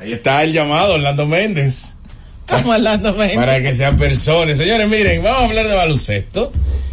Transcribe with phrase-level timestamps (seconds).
[0.00, 1.92] Ahí está el llamado, Orlando Méndez.
[2.48, 3.36] ¿Cómo Orlando Méndez?
[3.36, 4.56] Para que sean personas.
[4.56, 6.52] Señores, miren, vamos a hablar de baloncesto.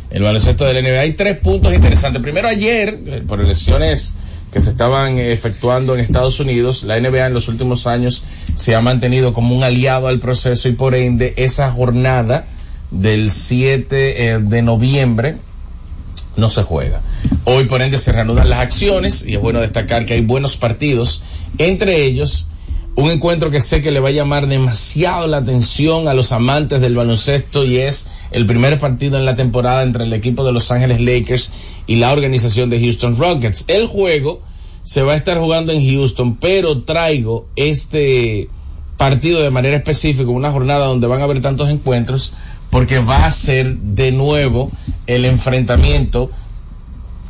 [0.10, 1.00] El baloncesto de la NBA.
[1.00, 2.22] Hay tres puntos interesantes.
[2.22, 4.14] Primero, ayer, eh, por elecciones
[4.52, 8.24] que se estaban efectuando en Estados Unidos, la NBA en los últimos años
[8.56, 12.46] se ha mantenido como un aliado al proceso y por ende esa jornada
[12.92, 15.36] del 7 eh, de noviembre
[16.36, 17.00] no se juega.
[17.46, 21.24] Hoy por ende se reanudan las acciones y es bueno destacar que hay buenos partidos,
[21.58, 22.48] entre ellos
[22.98, 26.82] un encuentro que sé que le va a llamar demasiado la atención a los amantes
[26.82, 30.72] del baloncesto y es el primer partido en la temporada entre el equipo de Los
[30.72, 31.52] Ángeles Lakers
[31.86, 33.66] y la organización de Houston Rockets.
[33.68, 34.42] El juego
[34.82, 38.50] se va a estar jugando en Houston, pero traigo este
[38.98, 42.34] partido de manera específica, una jornada donde van a haber tantos encuentros,
[42.72, 44.72] porque va a ser de nuevo
[45.06, 46.32] el enfrentamiento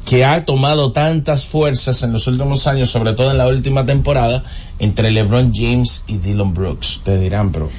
[0.08, 4.42] que ha tomado tantas fuerzas en los últimos años, sobre todo en la última temporada,
[4.80, 7.02] entre LeBron James y Dylan Brooks.
[7.04, 7.70] Te dirán, pero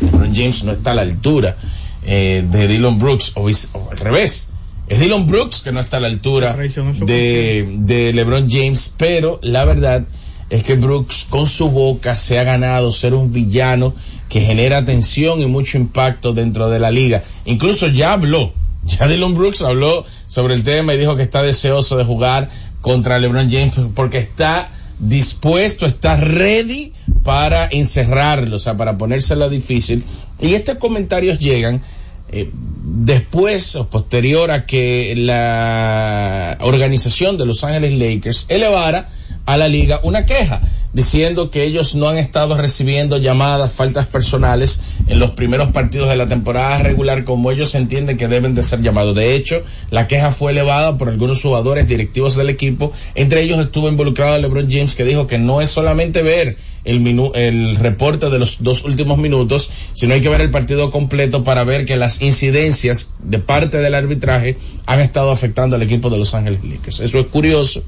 [0.00, 1.56] LeBron James no está a la altura
[2.04, 4.48] eh, de Dylan Brooks, o, o, al revés.
[4.88, 9.64] Es Dylan Brooks que no está a la altura de, de LeBron James, pero la
[9.64, 10.04] verdad
[10.50, 13.94] es que Brooks con su boca se ha ganado ser un villano
[14.28, 17.22] que genera tensión y mucho impacto dentro de la liga.
[17.44, 18.52] Incluso ya habló
[18.88, 22.50] ya Dylan Brooks habló sobre el tema y dijo que está deseoso de jugar
[22.80, 30.04] contra LeBron James porque está dispuesto, está ready para encerrarlo, o sea, para ponérselo difícil.
[30.40, 31.82] Y estos comentarios llegan
[32.30, 39.08] eh, después o posterior a que la organización de Los Ángeles Lakers elevara
[39.48, 40.60] a la liga una queja
[40.92, 46.16] diciendo que ellos no han estado recibiendo llamadas, faltas personales en los primeros partidos de
[46.16, 49.14] la temporada regular como ellos entienden que deben de ser llamados.
[49.14, 53.88] De hecho, la queja fue elevada por algunos jugadores directivos del equipo, entre ellos estuvo
[53.88, 58.62] involucrado LeBron James que dijo que no es solamente ver el, el reporte de los
[58.62, 63.10] dos últimos minutos, sino hay que ver el partido completo para ver que las incidencias
[63.22, 67.00] de parte del arbitraje han estado afectando al equipo de Los Ángeles Lakers.
[67.00, 67.82] Eso es curioso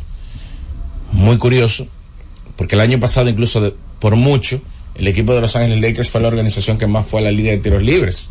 [1.12, 1.86] muy curioso,
[2.56, 4.60] porque el año pasado incluso por mucho,
[4.94, 7.52] el equipo de Los Ángeles Lakers fue la organización que más fue a la línea
[7.52, 8.30] de tiros libres.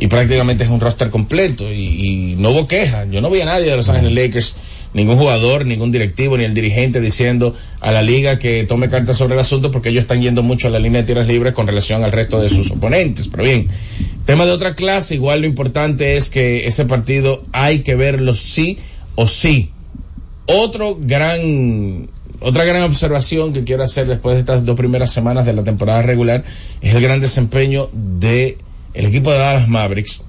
[0.00, 3.04] Y prácticamente es un roster completo y, no hubo queja.
[3.06, 4.54] Yo no vi a nadie de Los Ángeles Lakers,
[4.94, 9.34] ningún jugador, ningún directivo, ni el dirigente diciendo a la liga que tome cartas sobre
[9.34, 12.04] el asunto porque ellos están yendo mucho a la línea de tiros libres con relación
[12.04, 13.26] al resto de sus oponentes.
[13.26, 13.66] Pero bien,
[14.24, 18.78] tema de otra clase, igual lo importante es que ese partido hay que verlo sí
[19.16, 19.72] o sí
[20.48, 22.08] otro gran,
[22.40, 26.00] otra gran observación que quiero hacer después de estas dos primeras semanas de la temporada
[26.00, 26.42] regular
[26.80, 28.56] es el gran desempeño de
[28.94, 30.22] el equipo de Dallas Mavericks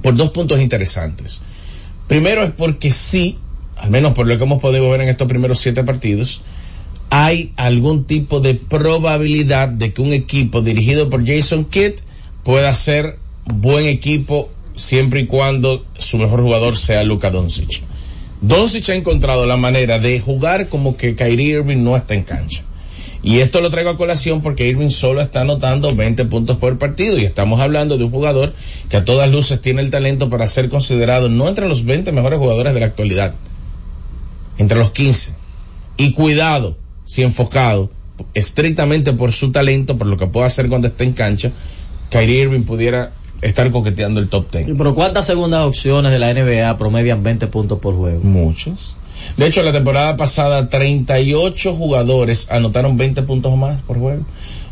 [0.00, 1.42] por dos puntos interesantes.
[2.06, 3.36] Primero es porque sí,
[3.76, 6.42] al menos por lo que hemos podido ver en estos primeros siete partidos,
[7.10, 11.94] hay algún tipo de probabilidad de que un equipo dirigido por Jason Kidd
[12.44, 17.82] pueda ser buen equipo siempre y cuando su mejor jugador sea Luka Doncic.
[18.40, 22.62] Doncic ha encontrado la manera de jugar como que Kyrie Irving no está en cancha.
[23.22, 27.18] Y esto lo traigo a colación porque Irving solo está anotando 20 puntos por partido
[27.18, 28.54] y estamos hablando de un jugador
[28.88, 32.38] que a todas luces tiene el talento para ser considerado no entre los 20 mejores
[32.38, 33.34] jugadores de la actualidad,
[34.58, 35.34] entre los 15.
[35.96, 37.90] Y cuidado, si enfocado
[38.34, 41.50] estrictamente por su talento, por lo que puede hacer cuando esté en cancha,
[42.10, 44.68] Kyrie Irving pudiera estar coqueteando el top 10.
[44.76, 48.20] Pero ¿cuántas segundas opciones de la NBA promedian 20 puntos por juego?
[48.22, 48.96] Muchos.
[49.36, 54.24] De hecho, la temporada pasada 38 jugadores anotaron 20 puntos o más por juego.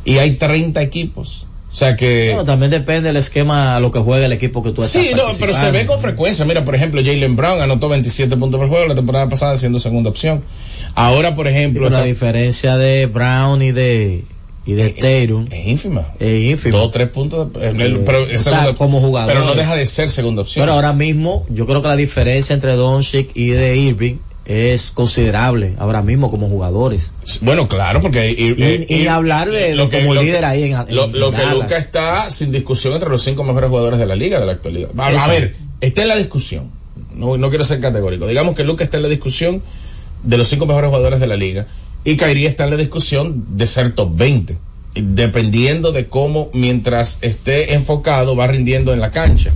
[0.04, 1.46] Y hay 30 equipos.
[1.72, 2.28] O sea que...
[2.28, 5.10] Bueno, también depende del esquema a lo que juega el equipo que tú estás Sí,
[5.16, 6.44] no, pero se ve con frecuencia.
[6.44, 10.10] Mira, por ejemplo, Jalen Brown anotó 27 puntos por juego la temporada pasada siendo segunda
[10.10, 10.44] opción.
[10.94, 11.90] Ahora, por ejemplo...
[11.90, 14.22] la diferencia de Brown y de
[14.66, 16.06] y de Tatum es ínfima.
[16.18, 16.78] Es ínfima.
[16.78, 17.50] Dos, tres puntos.
[17.60, 19.32] Eh, pero, sea, como jugador.
[19.32, 20.62] Pero no deja de ser segunda opción.
[20.62, 24.16] Pero ahora mismo, yo creo que la diferencia entre Doncic y de Irving
[24.46, 27.12] es considerable ahora mismo como jugadores.
[27.40, 31.06] Bueno, claro, porque y, y, hablar de lo que, como líder ahí en, en Lo,
[31.06, 34.46] lo que Luca está sin discusión entre los cinco mejores jugadores de la liga de
[34.46, 34.90] la actualidad.
[34.98, 36.70] A, a ver, está en la discusión.
[37.14, 38.26] No, no quiero ser categórico.
[38.26, 39.62] Digamos que Luca está en la discusión
[40.22, 41.66] de los cinco mejores jugadores de la liga.
[42.04, 44.58] Y Kyrie está en la discusión de ser top 20,
[44.94, 49.52] dependiendo de cómo, mientras esté enfocado, va rindiendo en la cancha.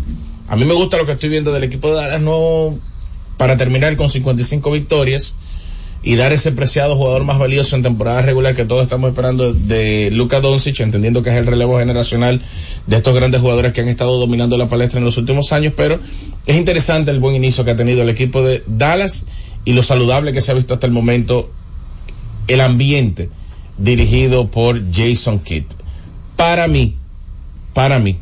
[0.49, 2.79] A mí me gusta lo que estoy viendo del equipo de Dallas, no
[3.37, 5.35] para terminar con 55 victorias
[6.03, 10.11] y dar ese preciado jugador más valioso en temporada regular que todos estamos esperando de
[10.11, 12.41] Luka Doncic, entendiendo que es el relevo generacional
[12.87, 15.99] de estos grandes jugadores que han estado dominando la palestra en los últimos años, pero
[16.47, 19.27] es interesante el buen inicio que ha tenido el equipo de Dallas
[19.65, 21.51] y lo saludable que se ha visto hasta el momento
[22.49, 23.29] el ambiente
[23.77, 25.65] dirigido por Jason Kidd.
[26.37, 26.97] Para mí,
[27.75, 28.19] para mí,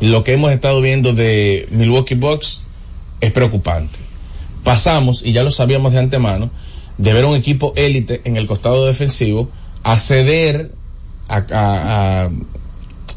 [0.00, 2.62] lo que hemos estado viendo de Milwaukee Bucks
[3.20, 3.98] es preocupante.
[4.64, 6.50] Pasamos, y ya lo sabíamos de antemano,
[6.96, 9.50] de ver un equipo élite en el costado defensivo
[9.82, 10.72] a ceder,
[11.28, 12.28] a,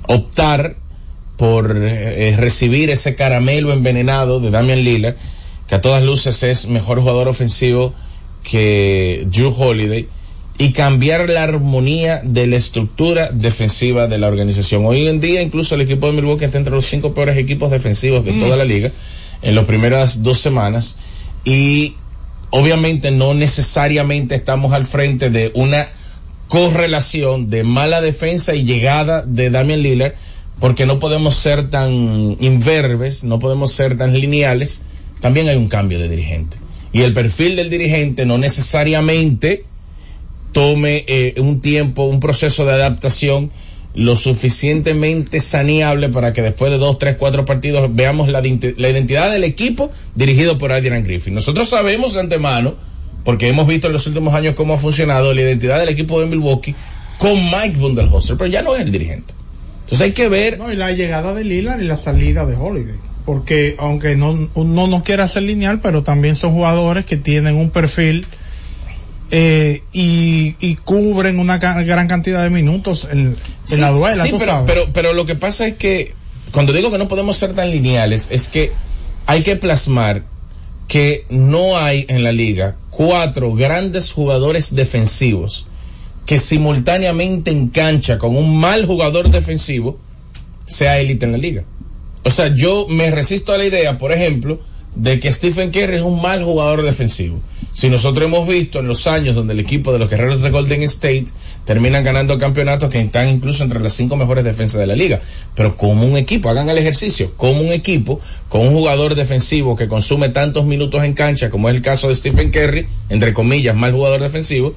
[0.08, 0.76] optar
[1.38, 5.16] por eh, recibir ese caramelo envenenado de Damian Lillard,
[5.68, 7.94] que a todas luces es mejor jugador ofensivo
[8.44, 10.08] que Drew Holiday,
[10.58, 14.86] y cambiar la armonía de la estructura defensiva de la organización.
[14.86, 18.24] Hoy en día incluso el equipo de Milwaukee está entre los cinco peores equipos defensivos
[18.24, 18.92] de toda la liga
[19.42, 20.96] en las primeras dos semanas
[21.44, 21.96] y
[22.52, 25.90] obviamente no necesariamente estamos al frente de una
[26.48, 30.14] correlación de mala defensa y llegada de Damian Lillard
[30.60, 34.84] porque no podemos ser tan inverbes, no podemos ser tan lineales,
[35.20, 36.58] también hay un cambio de dirigente.
[36.94, 39.66] Y el perfil del dirigente no necesariamente
[40.52, 43.52] tome eh, un tiempo, un proceso de adaptación
[43.96, 49.32] lo suficientemente saneable para que después de dos, tres, cuatro partidos veamos la, la identidad
[49.32, 51.34] del equipo dirigido por Adrian Griffin.
[51.34, 52.76] Nosotros sabemos de antemano,
[53.24, 56.28] porque hemos visto en los últimos años cómo ha funcionado la identidad del equipo de
[56.28, 56.76] Milwaukee
[57.18, 59.34] con Mike Bundelhoster, pero ya no es el dirigente.
[59.82, 60.58] Entonces hay que ver.
[60.58, 62.96] No, y la llegada de Lillard y la salida de Holiday.
[63.26, 67.70] Porque aunque no, uno no quiera ser lineal, pero también son jugadores que tienen un
[67.70, 68.28] perfil
[69.32, 73.36] eh, y, cubren una gran cantidad de minutos en,
[73.80, 74.24] la duela.
[74.24, 76.14] Sí, pero, pero, pero lo que pasa es que
[76.52, 78.72] cuando digo que no podemos ser tan lineales, es que
[79.26, 80.24] hay que plasmar
[80.88, 85.66] que no hay en la liga cuatro grandes jugadores defensivos
[86.26, 89.98] que simultáneamente en cancha con un mal jugador defensivo
[90.68, 91.64] sea élite en la liga.
[92.24, 94.60] O sea, yo me resisto a la idea, por ejemplo,
[94.96, 97.40] de que Stephen Curry es un mal jugador defensivo.
[97.74, 100.84] Si nosotros hemos visto en los años donde el equipo de los guerreros de Golden
[100.84, 101.26] State
[101.66, 105.20] terminan ganando campeonatos que están incluso entre las cinco mejores defensas de la liga,
[105.56, 109.88] pero como un equipo, hagan el ejercicio, como un equipo con un jugador defensivo que
[109.88, 113.94] consume tantos minutos en cancha como es el caso de Stephen Curry, entre comillas, mal
[113.94, 114.76] jugador defensivo,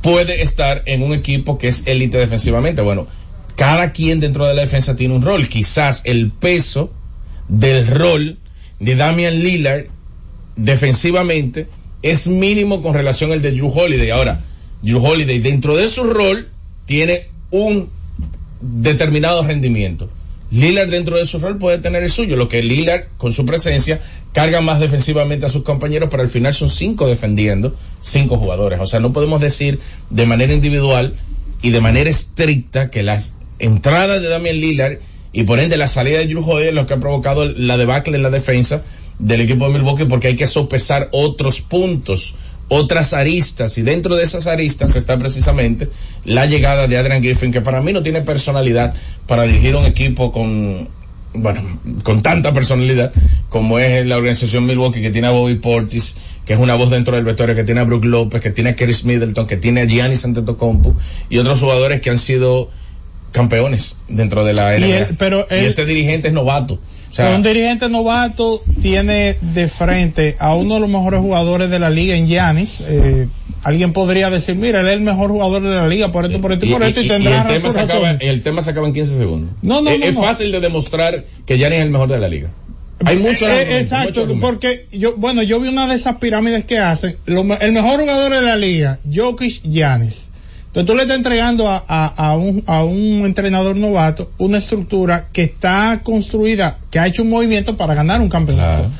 [0.00, 2.80] puede estar en un equipo que es élite defensivamente.
[2.82, 3.06] Bueno,
[3.56, 6.92] cada quien dentro de la defensa tiene un rol, quizás el peso
[7.48, 8.38] del rol
[8.80, 9.86] de Damian Lillard
[10.56, 11.68] defensivamente
[12.02, 14.10] es mínimo con relación al de Drew Holiday.
[14.10, 14.42] Ahora,
[14.82, 16.48] Drew Holiday dentro de su rol
[16.86, 17.88] tiene un
[18.60, 20.10] determinado rendimiento.
[20.50, 24.00] Lillard dentro de su rol puede tener el suyo, lo que Lillard con su presencia
[24.32, 28.78] carga más defensivamente a sus compañeros, pero al final son cinco defendiendo, cinco jugadores.
[28.80, 29.80] O sea, no podemos decir
[30.10, 31.14] de manera individual
[31.62, 34.98] y de manera estricta que las entradas de Damian Lillard
[35.32, 38.22] y por ende la salida de Drew es lo que ha provocado la debacle en
[38.22, 38.82] la defensa
[39.18, 42.34] del equipo de Milwaukee porque hay que sopesar otros puntos,
[42.68, 45.88] otras aristas y dentro de esas aristas está precisamente
[46.24, 48.94] la llegada de Adrian Griffin que para mí no tiene personalidad
[49.26, 50.88] para dirigir un equipo con
[51.34, 51.62] bueno,
[52.04, 53.12] con tanta personalidad
[53.48, 57.16] como es la organización Milwaukee que tiene a Bobby Portis, que es una voz dentro
[57.16, 59.84] del vestuario, que tiene a Brook López, que tiene a Chris Middleton, que tiene a
[59.84, 60.94] Giannis Antetokounmpo
[61.28, 62.70] y otros jugadores que han sido
[63.34, 65.10] campeones dentro de la NBA.
[65.10, 66.74] Y, pero este dirigente es novato.
[66.74, 71.78] O sea, un dirigente novato tiene de frente a uno de los mejores jugadores de
[71.78, 72.82] la liga en Giannis.
[72.86, 73.28] Eh,
[73.62, 76.52] alguien podría decir, mira, él es el mejor jugador de la liga por esto, por
[76.52, 78.94] esto y, por esto, y, tendrá el tema, se acaba, el tema se acaba en
[78.94, 79.50] 15 segundos.
[79.62, 82.50] No, no, no, es fácil de demostrar que Giannis es el mejor de la liga.
[83.04, 87.16] Hay mucho eh, Exacto, porque yo, bueno, yo vi una de esas pirámides que hacen.
[87.26, 90.30] el mejor jugador de la liga, Jokic Giannis.
[90.74, 95.44] Entonces tú le estás entregando a, a, un, a un entrenador novato una estructura que
[95.44, 98.90] está construida, que ha hecho un movimiento para ganar un campeonato,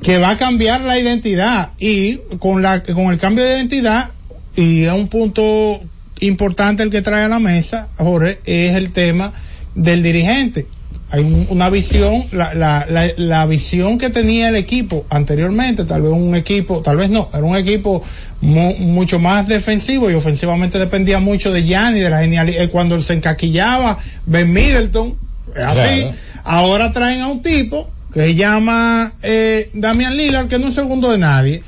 [0.00, 4.12] que va a cambiar la identidad y con la con el cambio de identidad
[4.54, 5.80] y es un punto
[6.20, 9.32] importante el que trae a la mesa, Jorge, es el tema
[9.74, 10.68] del dirigente
[11.10, 12.84] hay una visión, la, la,
[13.16, 17.44] la, visión que tenía el equipo anteriormente, tal vez un equipo, tal vez no, era
[17.44, 18.02] un equipo
[18.42, 23.14] mucho más defensivo y ofensivamente dependía mucho de Gianni, de la genialidad, eh, cuando se
[23.14, 25.16] encaquillaba Ben Middleton,
[25.56, 26.08] así,
[26.44, 31.10] ahora traen a un tipo que se llama eh, Damian Lillard, que no es segundo
[31.10, 31.62] de nadie.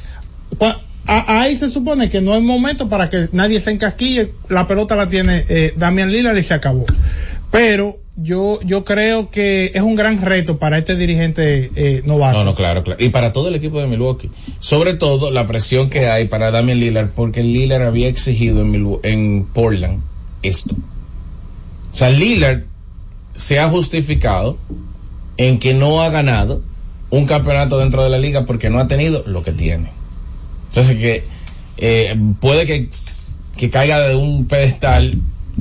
[1.06, 5.08] ahí se supone que no hay momento para que nadie se encasquille, la pelota la
[5.08, 6.84] tiene eh, Damian Lillard y se acabó.
[7.50, 12.38] Pero yo yo creo que es un gran reto para este dirigente eh, novato.
[12.38, 13.02] No, no, claro, claro.
[13.02, 14.30] Y para todo el equipo de Milwaukee.
[14.58, 19.44] Sobre todo la presión que hay para Damian Lillard, porque Lillard había exigido en, en
[19.46, 20.02] Portland
[20.42, 20.74] esto.
[21.92, 22.64] O sea, Lillard
[23.34, 24.58] se ha justificado
[25.36, 26.62] en que no ha ganado
[27.08, 29.90] un campeonato dentro de la liga porque no ha tenido lo que tiene.
[30.68, 31.24] Entonces que
[31.78, 32.88] eh, puede que,
[33.56, 35.14] que caiga de un pedestal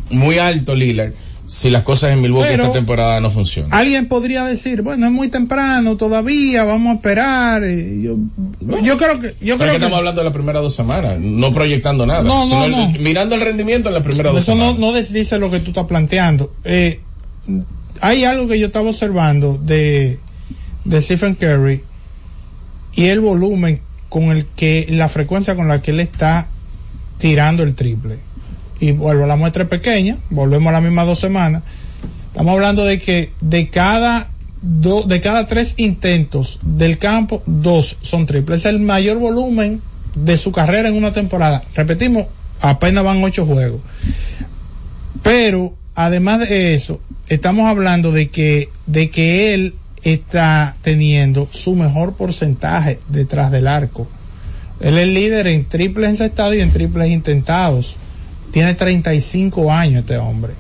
[0.10, 1.14] muy alto Lillard
[1.50, 3.74] si las cosas en Milwaukee esta temporada no funcionan.
[3.74, 7.64] Alguien podría decir, bueno, es muy temprano todavía, vamos a esperar.
[7.64, 8.18] Yo,
[8.84, 12.06] yo creo que, yo creo que, estamos hablando de las primeras dos semanas, no proyectando
[12.06, 12.90] nada, no, no, no.
[13.00, 14.74] mirando el rendimiento en las primeras dos semanas.
[14.74, 16.54] Eso no, dice lo que tú estás planteando.
[16.66, 17.00] Eh,
[18.00, 20.20] hay algo que yo estaba observando de,
[20.86, 21.82] de Stephen Curry
[22.94, 26.48] y el volumen con el que, la frecuencia con la que él está
[27.18, 28.29] tirando el triple
[28.80, 31.64] y vuelvo a la muestra pequeña, volvemos a las mismas dos semanas,
[32.28, 34.30] estamos hablando de que de cada
[34.62, 38.60] de cada tres intentos del campo, dos son triples.
[38.60, 39.82] Es el mayor volumen
[40.16, 41.64] de su carrera en una temporada.
[41.76, 42.26] Repetimos,
[42.62, 43.82] apenas van ocho juegos.
[45.24, 52.14] Pero, además de eso, estamos hablando de que, de que él está teniendo su mejor
[52.16, 54.08] porcentaje detrás del arco.
[54.80, 57.96] Él es líder en triples encestados y en triples intentados
[58.52, 60.54] tiene 35 años este hombre.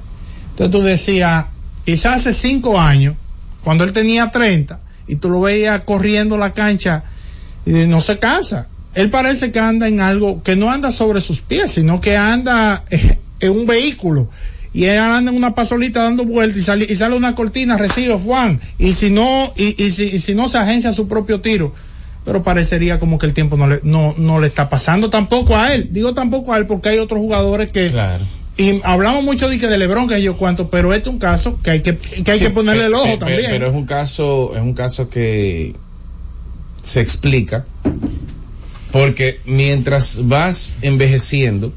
[0.51, 1.46] Entonces tú decías,
[1.86, 3.15] quizás hace 5 años,
[3.63, 7.03] cuando él tenía 30, y tú lo veías corriendo la cancha,
[7.65, 8.67] y no se cansa.
[8.93, 12.84] Él parece que anda en algo que no anda sobre sus pies, sino que anda
[13.39, 14.29] en un vehículo.
[14.72, 18.13] Y él anda en una pasolita dando vueltas y sale, y sale una cortina, recibe
[18.15, 18.60] Juan.
[18.77, 21.74] Y si no, y, y, si, y si no se agencia su propio tiro
[22.25, 25.73] pero parecería como que el tiempo no le, no, no le está pasando tampoco a
[25.73, 25.89] él.
[25.91, 27.89] Digo tampoco a él porque hay otros jugadores que...
[27.89, 28.23] Claro.
[28.57, 31.59] Y hablamos mucho de que de Lebron, que yo cuánto, pero este es un caso
[31.63, 33.49] que hay que, que hay que ponerle el ojo también.
[33.49, 35.75] Pero es un caso, es un caso que
[36.81, 37.65] se explica
[38.91, 41.73] porque mientras vas envejeciendo,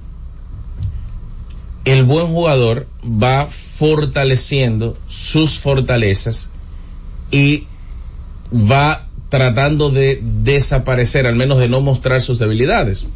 [1.85, 6.51] el buen jugador va fortaleciendo sus fortalezas
[7.31, 7.67] y
[8.53, 13.07] va tratando de desaparecer, al menos de no mostrar sus debilidades.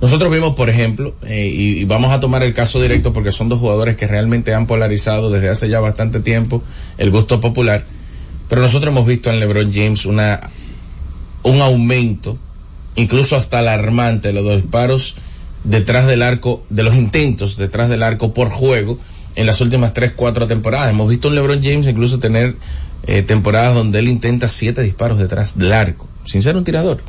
[0.00, 3.58] Nosotros vimos, por ejemplo, eh, y, vamos a tomar el caso directo porque son dos
[3.58, 6.62] jugadores que realmente han polarizado desde hace ya bastante tiempo
[6.96, 7.84] el gusto popular,
[8.48, 10.52] pero nosotros hemos visto en LeBron James una
[11.42, 12.38] un aumento,
[12.94, 15.16] incluso hasta alarmante, de los disparos
[15.64, 18.96] detrás del arco, de los intentos detrás del arco por juego
[19.34, 20.90] en las últimas tres, cuatro temporadas.
[20.90, 22.54] Hemos visto un LeBron James incluso tener
[23.06, 27.02] eh, temporadas donde él intenta siete disparos detrás del arco, sin ser un tirador,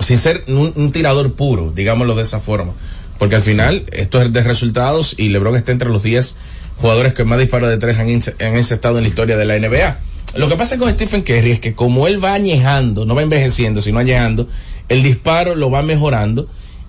[0.00, 2.72] sin ser un, tirador puro, digámoslo de esa forma.
[3.18, 6.36] Porque al final esto es de resultados y LeBron está entre los 10
[6.78, 9.98] jugadores que más disparos de tres han, han estado en la historia de la NBA.
[10.34, 13.80] Lo que pasa con Stephen Curry es que como él va añejando, no va envejeciendo,
[13.80, 14.48] sino añejando,
[14.88, 16.48] el disparo lo va mejorando.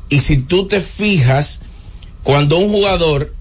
[0.09, 1.61] Y si tú te fijas,
[2.23, 3.33] cuando un jugador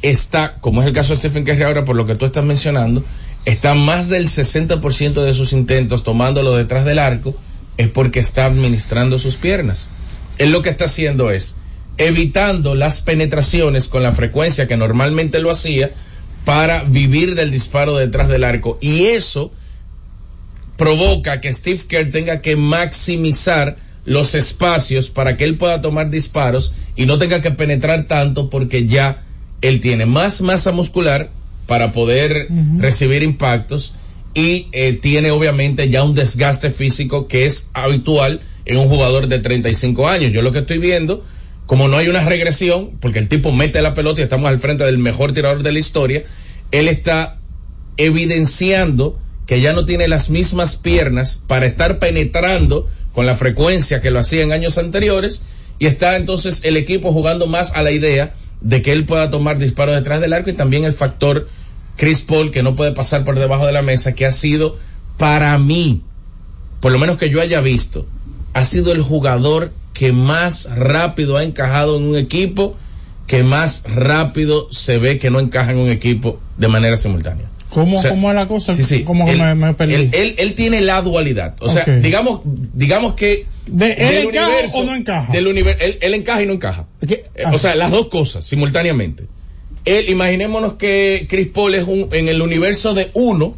[0.00, 3.04] está, como es el caso de Stephen Curry ahora por lo que tú estás mencionando,
[3.44, 7.34] está más del 60% de sus intentos tomándolo detrás del arco,
[7.76, 9.88] es porque está administrando sus piernas.
[10.38, 11.56] Él lo que está haciendo es
[11.98, 15.90] evitando las penetraciones con la frecuencia que normalmente lo hacía
[16.44, 18.78] para vivir del disparo detrás del arco.
[18.80, 19.52] Y eso
[20.76, 26.72] provoca que Steve Kerr tenga que maximizar los espacios para que él pueda tomar disparos
[26.96, 29.22] y no tenga que penetrar tanto porque ya
[29.60, 31.30] él tiene más masa muscular
[31.66, 33.94] para poder recibir impactos
[34.34, 39.38] y eh, tiene obviamente ya un desgaste físico que es habitual en un jugador de
[39.38, 40.32] 35 años.
[40.32, 41.24] Yo lo que estoy viendo,
[41.66, 44.84] como no hay una regresión, porque el tipo mete la pelota y estamos al frente
[44.84, 46.24] del mejor tirador de la historia,
[46.70, 47.38] él está
[47.96, 54.10] evidenciando que ya no tiene las mismas piernas para estar penetrando con la frecuencia que
[54.10, 55.42] lo hacía en años anteriores
[55.78, 59.58] y está entonces el equipo jugando más a la idea de que él pueda tomar
[59.58, 61.48] disparos detrás del arco y también el factor
[61.96, 64.76] Chris Paul que no puede pasar por debajo de la mesa, que ha sido
[65.18, 66.02] para mí,
[66.80, 68.06] por lo menos que yo haya visto,
[68.54, 72.76] ha sido el jugador que más rápido ha encajado en un equipo,
[73.26, 77.46] que más rápido se ve que no encaja en un equipo de manera simultánea.
[77.72, 77.98] ¿Cómo,
[78.30, 78.74] es la cosa?
[78.74, 79.02] Sí, sí.
[79.02, 81.56] ¿Cómo él, me, me él, él, él, tiene la dualidad.
[81.60, 83.46] O sea, digamos, digamos que.
[83.66, 85.32] De, ¿Él encaja universo, o no encaja?
[85.32, 86.86] Del universo, él, él, encaja y no encaja.
[87.00, 89.26] Eh, o sea, las dos cosas simultáneamente.
[89.84, 93.54] Él, imaginémonos que Chris Paul es un, en el universo de 1,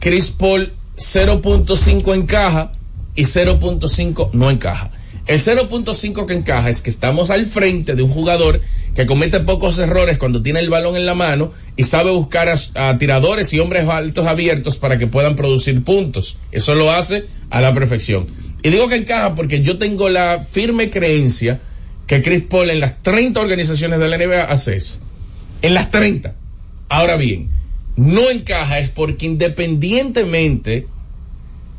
[0.00, 2.72] Chris Paul 0.5 encaja
[3.14, 4.90] y 0.5 no encaja.
[5.24, 8.60] El 0.5 que encaja es que estamos al frente de un jugador
[8.96, 12.98] que comete pocos errores cuando tiene el balón en la mano y sabe buscar a,
[12.98, 16.38] tiradores y hombres altos abiertos para que puedan producir puntos.
[16.50, 18.26] Eso lo hace a la perfección.
[18.64, 21.60] Y digo que encaja porque yo tengo la firme creencia
[22.08, 24.98] que Chris Paul en las 30 organizaciones de la NBA hace eso.
[25.62, 26.34] En las 30.
[26.88, 27.48] Ahora bien,
[27.96, 30.88] no encaja es porque independientemente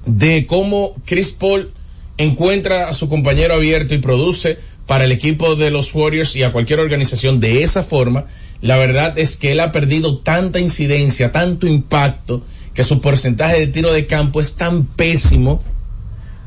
[0.05, 1.73] de cómo Chris Paul
[2.17, 6.51] encuentra a su compañero abierto y produce para el equipo de los Warriors y a
[6.51, 8.25] cualquier organización de esa forma,
[8.61, 12.43] la verdad es que él ha perdido tanta incidencia, tanto impacto,
[12.73, 15.61] que su porcentaje de tiro de campo es tan pésimo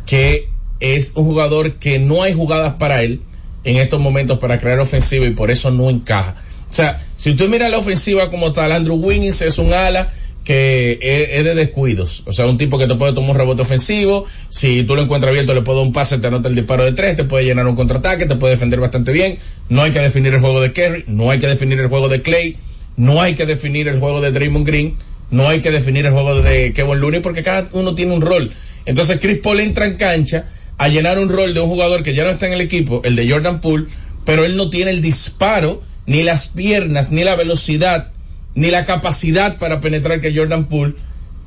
[0.06, 0.48] que
[0.80, 3.20] es un jugador que no hay jugadas para él
[3.64, 6.36] en estos momentos para crear ofensiva y por eso no encaja.
[6.70, 10.12] O sea, si usted mira la ofensiva como tal, Andrew Wiggins es un ala
[10.46, 12.22] que es, de descuidos.
[12.24, 14.26] O sea, un tipo que te puede tomar un rebote ofensivo.
[14.48, 16.92] Si tú lo encuentras abierto, le puede dar un pase, te anota el disparo de
[16.92, 19.38] tres, te puede llenar un contraataque, te puede defender bastante bien.
[19.68, 22.22] No hay que definir el juego de Kerry, no hay que definir el juego de
[22.22, 22.58] Clay,
[22.96, 24.94] no hay que definir el juego de Draymond Green,
[25.32, 28.52] no hay que definir el juego de Kevin Looney porque cada uno tiene un rol.
[28.84, 30.44] Entonces Chris Paul entra en cancha
[30.78, 33.16] a llenar un rol de un jugador que ya no está en el equipo, el
[33.16, 33.86] de Jordan Poole,
[34.24, 38.12] pero él no tiene el disparo, ni las piernas, ni la velocidad
[38.56, 40.94] ni la capacidad para penetrar que Jordan Poole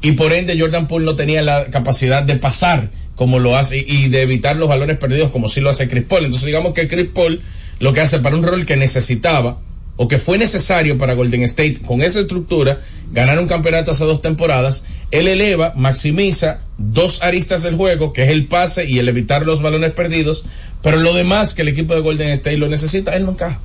[0.01, 4.07] y por ende Jordan Poole no tenía la capacidad de pasar como lo hace y
[4.07, 6.23] de evitar los valores perdidos como sí lo hace Chris Paul.
[6.23, 7.41] Entonces digamos que Chris Paul
[7.79, 9.59] lo que hace para un rol que necesitaba
[9.97, 12.77] o que fue necesario para Golden State con esa estructura
[13.11, 18.29] ganar un campeonato hace dos temporadas, él eleva, maximiza dos aristas del juego, que es
[18.29, 20.45] el pase y el evitar los balones perdidos,
[20.81, 23.59] pero lo demás que el equipo de Golden State lo necesita, él no encaja.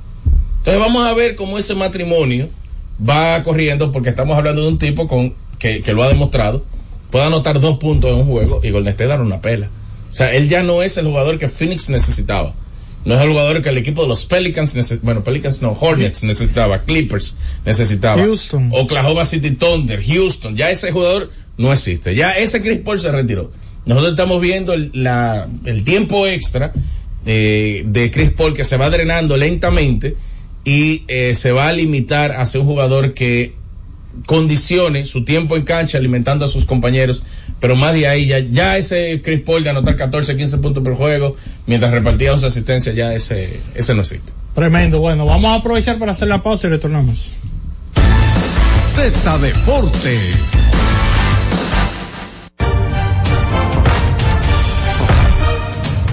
[0.57, 2.49] Entonces vamos a ver cómo ese matrimonio
[2.97, 6.63] va corriendo porque estamos hablando de un tipo con que, que lo ha demostrado,
[7.11, 9.69] puede anotar dos puntos en un juego y Golden State dar una pela.
[10.11, 12.53] O sea, él ya no es el jugador que Phoenix necesitaba.
[13.05, 14.73] No es el jugador que el equipo de los Pelicans,
[15.03, 18.69] bueno, Pelicans no, Hornets necesitaba, Clippers necesitaba, Houston.
[18.71, 22.15] Oklahoma City Thunder, Houston, ya ese jugador no existe.
[22.15, 23.51] Ya ese Chris Paul se retiró.
[23.85, 26.73] Nosotros estamos viendo el, la, el tiempo extra
[27.27, 30.15] eh, de Chris Paul que se va drenando lentamente
[30.65, 33.53] y eh, se va a limitar a ser un jugador que
[34.25, 37.23] condicione su tiempo en cancha alimentando a sus compañeros,
[37.59, 40.95] pero más de ahí ya, ya ese Chris Paul de anotar 14, 15 puntos por
[40.95, 41.35] juego
[41.67, 44.31] mientras repartía sus asistencias ya ese, ese no existe.
[44.53, 47.31] Tremendo, bueno, vamos a aprovechar para hacer la pausa y retornamos.
[48.95, 50.55] Z Deportes.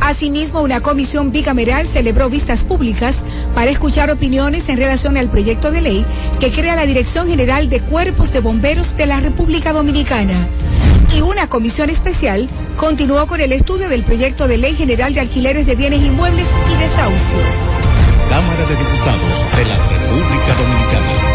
[0.00, 5.80] Asimismo, una comisión bicameral celebró vistas públicas para escuchar opiniones en relación al proyecto de
[5.80, 6.06] ley
[6.38, 10.46] que crea la Dirección General de Cuerpos de Bomberos de la República Dominicana.
[11.14, 15.66] Y una comisión especial continuó con el estudio del proyecto de ley general de alquileres
[15.66, 17.52] de bienes inmuebles y desahucios.
[18.28, 21.26] Cámara de Diputados de la República Dominicana.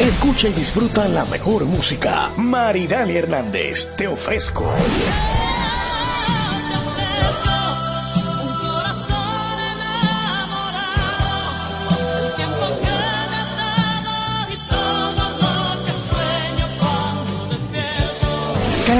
[0.00, 2.30] Escucha y disfruta la mejor música.
[2.36, 4.72] Maridani Hernández, te ofrezco.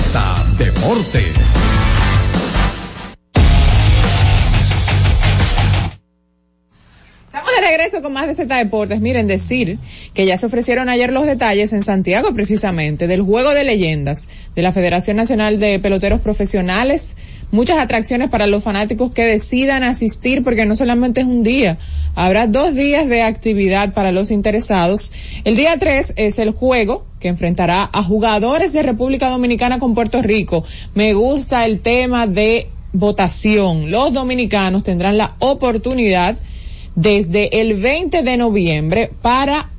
[0.00, 0.18] Z
[0.58, 1.83] Deportes.
[7.76, 9.00] Regreso con más de Z Deportes.
[9.00, 9.78] Miren, decir
[10.14, 14.62] que ya se ofrecieron ayer los detalles en Santiago precisamente del juego de leyendas de
[14.62, 17.16] la Federación Nacional de Peloteros Profesionales.
[17.50, 21.78] Muchas atracciones para los fanáticos que decidan asistir porque no solamente es un día,
[22.14, 25.12] habrá dos días de actividad para los interesados.
[25.42, 30.22] El día 3 es el juego que enfrentará a jugadores de República Dominicana con Puerto
[30.22, 30.64] Rico.
[30.94, 33.90] Me gusta el tema de votación.
[33.90, 36.36] Los dominicanos tendrán la oportunidad
[36.94, 39.70] desde el 20 de noviembre para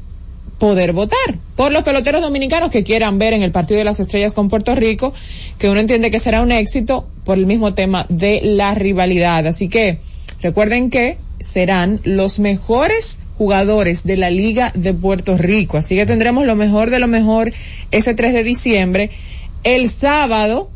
[0.58, 1.18] poder votar
[1.56, 4.76] por los peloteros dominicanos que quieran ver en el partido de las estrellas con Puerto
[4.76, 5.14] Rico,
[5.58, 9.48] que uno entiende que será un éxito por el mismo tema de la rivalidad.
[9.48, 10.00] Así que
[10.42, 15.78] recuerden que serán los mejores jugadores de la Liga de Puerto Rico.
[15.78, 17.52] Así que tendremos lo mejor de lo mejor
[17.92, 19.10] ese 3 de diciembre.
[19.64, 20.70] El sábado,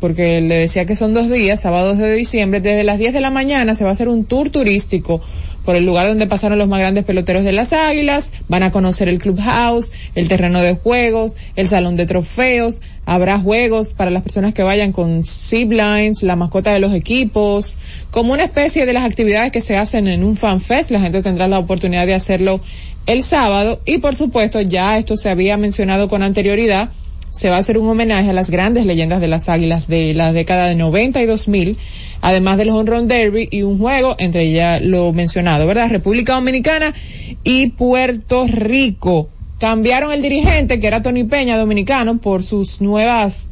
[0.00, 3.30] porque le decía que son dos días, sábados de diciembre, desde las 10 de la
[3.30, 5.20] mañana se va a hacer un tour turístico
[5.64, 9.08] por el lugar donde pasaron los más grandes peloteros de las Águilas, van a conocer
[9.08, 14.54] el clubhouse, el terreno de juegos, el salón de trofeos, habrá juegos para las personas
[14.54, 17.78] que vayan con zip lines, la mascota de los equipos,
[18.10, 21.22] como una especie de las actividades que se hacen en un fan fest, la gente
[21.22, 22.60] tendrá la oportunidad de hacerlo
[23.06, 26.90] el sábado y por supuesto ya esto se había mencionado con anterioridad,
[27.32, 30.34] se va a hacer un homenaje a las grandes leyendas de las águilas de la
[30.34, 31.78] década de 90 y 2000,
[32.20, 35.90] además del Home Run Derby y un juego entre ya lo mencionado, ¿verdad?
[35.90, 36.94] República Dominicana
[37.42, 39.30] y Puerto Rico.
[39.58, 43.48] Cambiaron el dirigente, que era Tony Peña, dominicano, por sus nuevas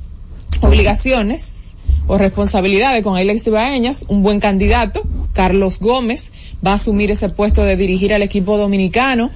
[0.61, 5.03] obligaciones o responsabilidades con Alex Ibaeñas, un buen candidato.
[5.33, 6.33] Carlos Gómez
[6.65, 9.31] va a asumir ese puesto de dirigir al equipo dominicano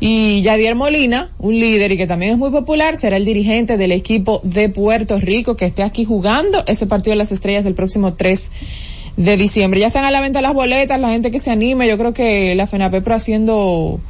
[0.00, 3.92] y Yadier Molina, un líder y que también es muy popular, será el dirigente del
[3.92, 8.14] equipo de Puerto Rico que esté aquí jugando ese partido de las estrellas el próximo
[8.14, 8.50] 3
[9.18, 9.78] de diciembre.
[9.78, 12.54] Ya están a la venta las boletas, la gente que se anime, yo creo que
[12.54, 14.00] la FENAPEPRO haciendo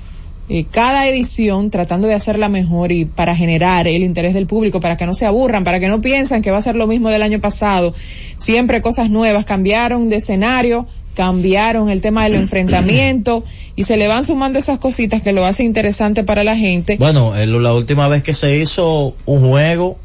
[0.48, 4.96] eh, cada edición tratando de hacerla mejor y para generar el interés del público, para
[4.96, 7.22] que no se aburran, para que no piensan que va a ser lo mismo del
[7.22, 7.94] año pasado.
[8.36, 10.86] Siempre cosas nuevas, cambiaron de escenario,
[11.24, 13.44] cambiaron el tema del enfrentamiento
[13.76, 16.96] y se le van sumando esas cositas que lo hace interesante para la gente.
[16.98, 19.98] Bueno, el- la última vez que se hizo un juego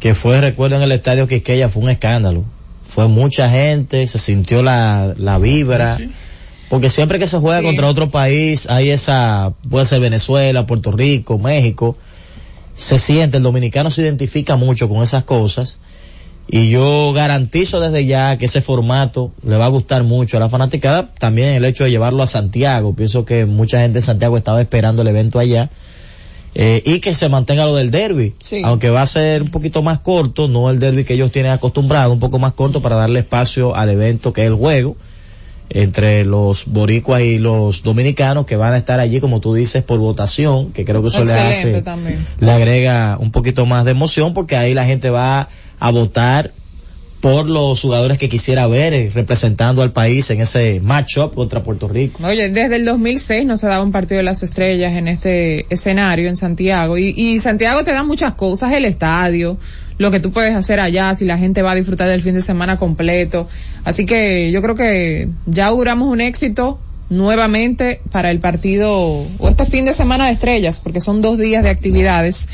[0.00, 2.42] que fue, recuerdo, en el estadio Quisqueya, fue un escándalo.
[2.88, 5.96] Fue mucha gente, se sintió la, la vibra.
[6.68, 7.64] Porque siempre que se juega Sí.
[7.66, 11.96] contra otro país, hay esa, puede ser Venezuela, Puerto Rico, México,
[12.74, 15.78] se siente, el dominicano se identifica mucho con esas cosas.
[16.50, 20.48] Y yo garantizo desde ya que ese formato le va a gustar mucho a la
[20.48, 21.10] fanaticada.
[21.18, 22.94] También el hecho de llevarlo a Santiago.
[22.94, 25.68] Pienso que mucha gente en Santiago estaba esperando el evento allá.
[26.54, 28.34] Eh, y que se mantenga lo del derby.
[28.38, 28.62] Sí.
[28.64, 32.12] Aunque va a ser un poquito más corto, no el derby que ellos tienen acostumbrado,
[32.14, 34.96] un poco más corto para darle espacio al evento que es el juego.
[35.70, 39.98] Entre los boricuas y los dominicanos que van a estar allí, como tú dices, por
[39.98, 42.26] votación, que creo que eso le hace, también.
[42.38, 46.52] le agrega un poquito más de emoción porque ahí la gente va a votar
[47.20, 51.88] por los jugadores que quisiera ver eh, representando al país en ese matchup contra Puerto
[51.88, 52.22] Rico.
[52.24, 56.28] Oye, desde el 2006 no se daba un partido de las estrellas en este escenario
[56.28, 59.58] en Santiago y, y Santiago te da muchas cosas, el estadio,
[59.98, 62.42] lo que tú puedes hacer allá, si la gente va a disfrutar del fin de
[62.42, 63.48] semana completo.
[63.84, 66.78] Así que yo creo que ya auguramos un éxito
[67.10, 71.64] nuevamente para el partido o este fin de semana de estrellas, porque son dos días
[71.64, 72.48] de actividades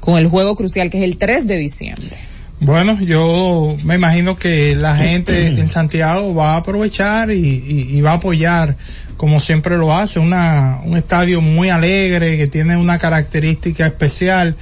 [0.00, 2.31] con el juego crucial que es el 3 de diciembre.
[2.64, 8.00] Bueno, yo me imagino que la gente en Santiago va a aprovechar y, y- y
[8.02, 8.76] va a apoyar,
[9.16, 14.54] como siempre lo hace, una, un estadio muy alegre, que tiene una característica especial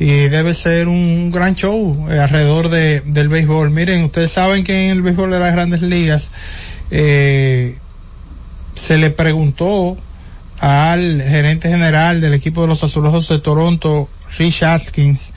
[0.00, 3.70] y debe ser un gran show eh, alrededor de, del béisbol.
[3.70, 6.32] Miren, ustedes saben que en el béisbol de las grandes ligas
[6.90, 7.76] eh,
[8.74, 9.96] se le preguntó
[10.58, 15.32] al gerente general del equipo de los Azulejos de Toronto, Rich Atkins,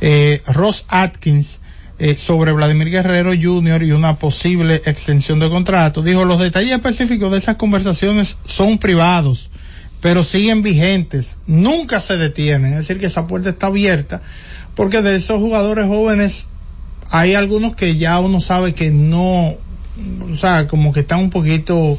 [0.00, 1.59] eh, Ross Atkins,
[2.02, 3.82] eh, sobre Vladimir Guerrero Jr.
[3.82, 6.02] y una posible extensión de contrato.
[6.02, 9.50] Dijo, los detalles específicos de esas conversaciones son privados,
[10.00, 14.22] pero siguen vigentes, nunca se detienen, es decir, que esa puerta está abierta,
[14.74, 16.46] porque de esos jugadores jóvenes
[17.10, 19.54] hay algunos que ya uno sabe que no,
[20.32, 21.98] o sea, como que están un poquito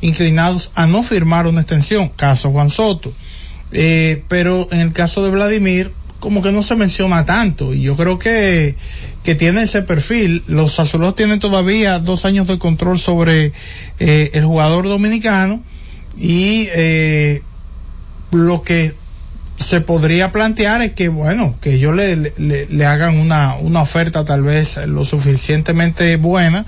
[0.00, 3.12] inclinados a no firmar una extensión, caso Juan Soto.
[3.70, 7.96] Eh, pero en el caso de Vladimir, como que no se menciona tanto, y yo
[7.96, 8.76] creo que,
[9.22, 10.42] que tiene ese perfil.
[10.46, 13.52] Los azulejos tienen todavía dos años de control sobre
[13.98, 15.62] eh, el jugador dominicano,
[16.18, 17.42] y eh,
[18.32, 18.94] lo que
[19.58, 24.42] se podría plantear es que bueno que ellos le, le, hagan una, una oferta tal
[24.42, 26.66] vez lo suficientemente buena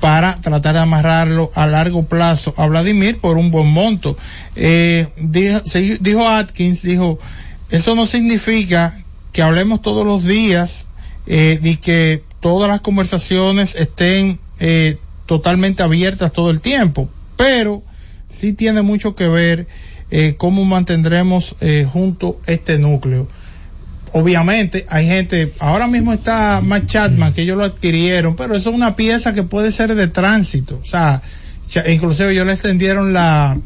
[0.00, 4.16] para tratar de amarrarlo a largo plazo a Vladimir por un buen monto.
[4.54, 5.60] Eh, dijo,
[6.00, 7.18] dijo Atkins, dijo,
[7.70, 10.86] eso no significa que hablemos todos los días
[11.26, 17.82] eh, y que todas las conversaciones estén eh, totalmente abiertas todo el tiempo, pero
[18.28, 19.66] sí tiene mucho que ver
[20.10, 23.26] eh, cómo mantendremos eh, junto este núcleo.
[24.12, 28.76] Obviamente hay gente, ahora mismo está Matt Chapman, que ellos lo adquirieron, pero eso es
[28.76, 30.78] una pieza que puede ser de tránsito.
[30.80, 31.20] O sea,
[31.88, 33.58] inclusive ellos le extendieron la,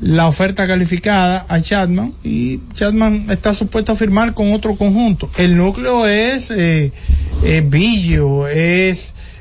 [0.00, 5.28] la oferta calificada a Chapman y Chapman está supuesto a firmar con otro conjunto.
[5.36, 6.92] El núcleo es eh,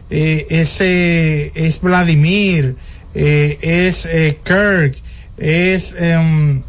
[0.09, 2.75] eh, es eh, es Vladimir,
[3.13, 4.95] eh, es eh, Kirk,
[5.37, 6.63] es em,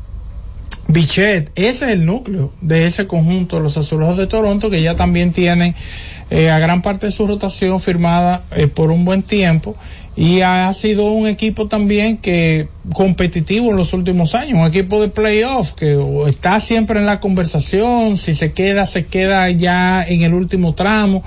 [0.89, 5.33] Bichet, ese es el núcleo de ese conjunto los azulejos de Toronto que ya también
[5.33, 5.75] tienen
[6.31, 8.43] eh, a gran parte de su rotación firmada
[8.75, 9.77] por un buen tiempo
[10.19, 15.07] y ha sido un equipo también que competitivo en los últimos años, un equipo de
[15.07, 20.35] playoff que está siempre en la conversación, si se queda, se queda ya en el
[20.35, 21.23] último tramo,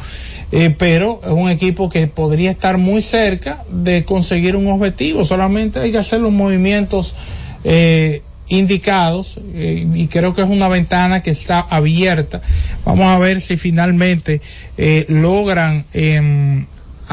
[0.52, 5.80] eh, pero es un equipo que podría estar muy cerca de conseguir un objetivo, solamente
[5.80, 7.16] hay que hacer los movimientos
[7.64, 12.42] eh, indicados eh, y creo que es una ventana que está abierta.
[12.84, 14.42] Vamos a ver si finalmente
[14.78, 16.66] eh, logran em,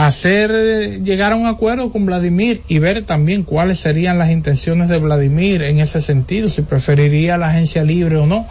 [0.07, 5.01] hacer llegar a un acuerdo con Vladimir y ver también cuáles serían las intenciones de
[5.01, 8.47] Vladimir en ese sentido, si preferiría la agencia libre o no.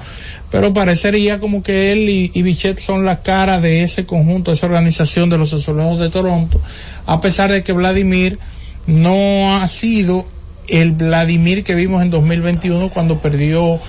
[0.51, 4.57] Pero parecería como que él y, y Bichette son la cara de ese conjunto, de
[4.57, 6.59] esa organización de los azulejos de Toronto,
[7.05, 8.37] a pesar de que Vladimir
[8.85, 10.25] no ha sido
[10.67, 13.79] el Vladimir que vimos en 2021 cuando perdió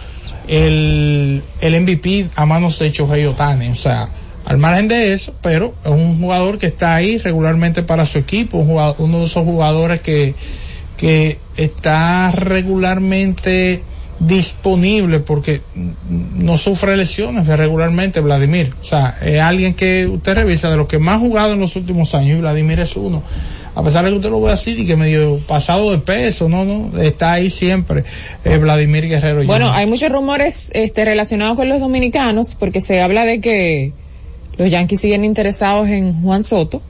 [0.46, 3.68] el, el MVP a manos de Otani.
[3.68, 4.04] O sea,
[4.48, 8.56] al margen de eso, pero es un jugador que está ahí regularmente para su equipo,
[8.56, 10.34] uno de esos jugadores que,
[10.96, 13.82] que está regularmente
[14.20, 15.60] disponible porque
[16.38, 18.72] no sufre lesiones regularmente Vladimir.
[18.80, 21.76] O sea, es alguien que usted revisa de los que más ha jugado en los
[21.76, 23.22] últimos años y Vladimir es uno.
[23.74, 26.64] A pesar de que usted lo ve así y que medio pasado de peso, no,
[26.64, 28.02] no, está ahí siempre
[28.46, 29.44] eh, Vladimir Guerrero.
[29.44, 33.92] Bueno, hay muchos rumores este, relacionados con los dominicanos porque se habla de que
[34.58, 36.82] los Yankees siguen interesados en Juan Soto,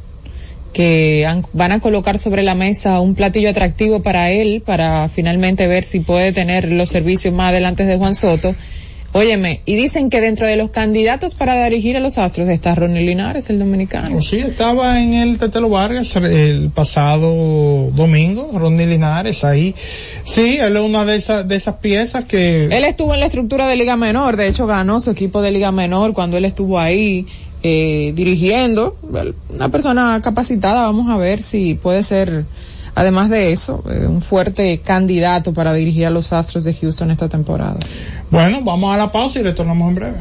[0.72, 5.66] que han- van a colocar sobre la mesa un platillo atractivo para él, para finalmente
[5.66, 8.54] ver si puede tener los servicios más adelante de Juan Soto.
[9.12, 13.06] Óyeme, y dicen que dentro de los candidatos para dirigir a los Astros está Ronnie
[13.06, 14.10] Linares, el dominicano.
[14.12, 19.74] Pues sí, estaba en el Tetelo Vargas el pasado domingo, Ronnie Linares ahí.
[20.24, 22.64] Sí, él es una de esas, de esas piezas que...
[22.66, 25.72] Él estuvo en la estructura de Liga Menor, de hecho ganó su equipo de Liga
[25.72, 27.26] Menor cuando él estuvo ahí
[27.62, 28.96] eh, dirigiendo.
[29.52, 32.44] Una persona capacitada, vamos a ver si puede ser
[32.98, 37.28] además de eso, eh, un fuerte candidato para dirigir a los Astros de Houston esta
[37.28, 37.78] temporada.
[38.28, 40.20] Bueno, vamos a la pausa y retornamos en breve.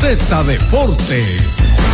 [0.00, 1.93] Z Deportes.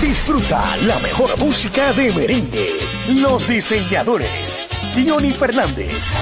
[0.00, 2.68] Disfruta la mejor música de merengue.
[3.08, 4.66] Los diseñadores.
[5.06, 6.16] Johnny Fernández.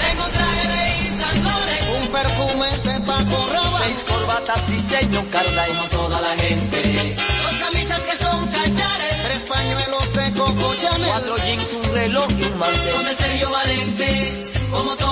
[0.00, 6.20] Tengo traje de Isandores, un perfume de Paco Roba, seis corbatas diseño Carla como toda
[6.20, 7.16] la gente.
[7.42, 12.42] Dos camisas que son cachares, tres pañuelos de Coco Chanel, cuatro jeans, un reloj y
[12.44, 12.94] un mantel.
[12.94, 15.11] Con el Sergio Valente, como gente.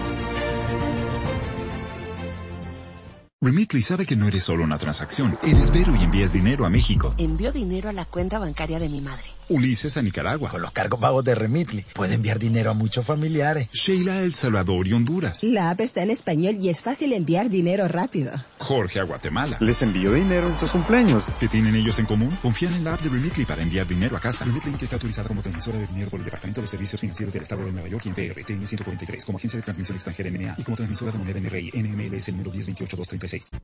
[3.43, 7.15] Remitly sabe que no eres solo una transacción, eres Vero y envías dinero a México.
[7.17, 9.23] Envío dinero a la cuenta bancaria de mi madre.
[9.49, 10.51] Ulises a Nicaragua.
[10.51, 13.67] Con los cargos pagos de Remitly, puede enviar dinero a muchos familiares.
[13.73, 15.43] Sheila a El Salvador y Honduras.
[15.43, 18.31] La app está en español y es fácil enviar dinero rápido.
[18.59, 19.57] Jorge a Guatemala.
[19.59, 21.23] Les envío dinero en sus cumpleaños.
[21.39, 22.37] ¿Qué tienen ellos en común?
[22.43, 24.45] Confían en la app de Remitly para enviar dinero a casa.
[24.45, 27.41] Remitly que está autorizada como transmisora de dinero por el Departamento de Servicios Financieros del
[27.41, 30.63] Estado de Nueva York y en PRTN 143 como agencia de transmisión extranjera NMA y
[30.63, 33.30] como transmisora de moneda NRI NMLS el número 1028236.
[33.39, 33.59] Z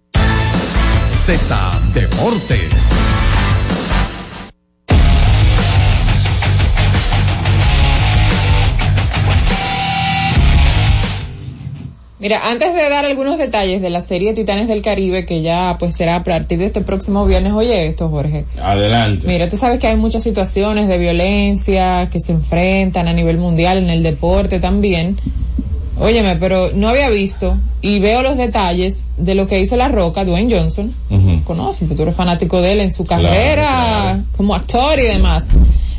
[1.93, 2.71] Deportes.
[12.19, 15.95] Mira, antes de dar algunos detalles de la serie Titanes del Caribe, que ya pues
[15.95, 18.45] será a partir de este próximo viernes, oye esto, Jorge.
[18.59, 19.27] Adelante.
[19.27, 23.77] Mira, tú sabes que hay muchas situaciones de violencia que se enfrentan a nivel mundial
[23.77, 25.17] en el deporte también.
[25.99, 30.23] Óyeme, pero no había visto y veo los detalles de lo que hizo La Roca,
[30.23, 30.93] Dwayne Johnson.
[31.09, 31.43] Ujú.
[31.43, 34.23] Conoces, tú eres fanático de él en su carrera claro.
[34.35, 35.49] como actor y demás.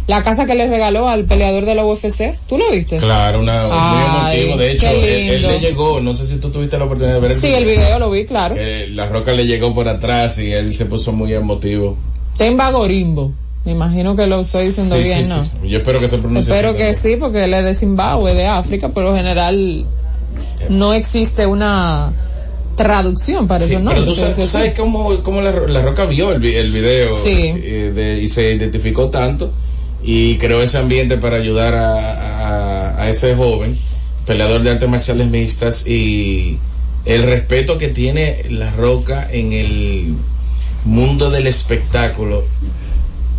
[0.06, 2.96] La casa que le regaló al peleador de la UFC, ¿tú lo viste?
[2.96, 4.56] Claro, una, muy emotivo.
[4.56, 7.48] De hecho, él, le llegó, no sé si tú tuviste la oportunidad de ver Sí,
[7.48, 8.54] el video lo vi, claro.
[8.54, 11.98] Que la roca le llegó por atrás y él se puso muy emotivo.
[12.38, 13.32] Temba Gorimbo.
[13.64, 15.44] Me imagino que lo estoy diciendo Sí, bien, sí, ¿no?
[15.44, 15.50] sí.
[15.68, 18.88] Yo espero que se pronuncie Espero que sí, porque él es de Zimbabue, de África,
[18.88, 19.84] por lo general
[20.70, 22.12] no existe una
[22.76, 24.04] traducción para pero nombres.
[24.04, 28.22] tú sabes, tú sabes cómo, cómo la, la Roca vio el, el video eh, de-
[28.22, 29.50] y se identificó tanto
[30.02, 33.76] y creó ese ambiente para ayudar a, a- a ese joven
[34.26, 36.58] peleador de artes marciales mixtas y
[37.04, 40.14] el respeto que tiene la Roca en el
[40.84, 42.44] mundo del espectáculo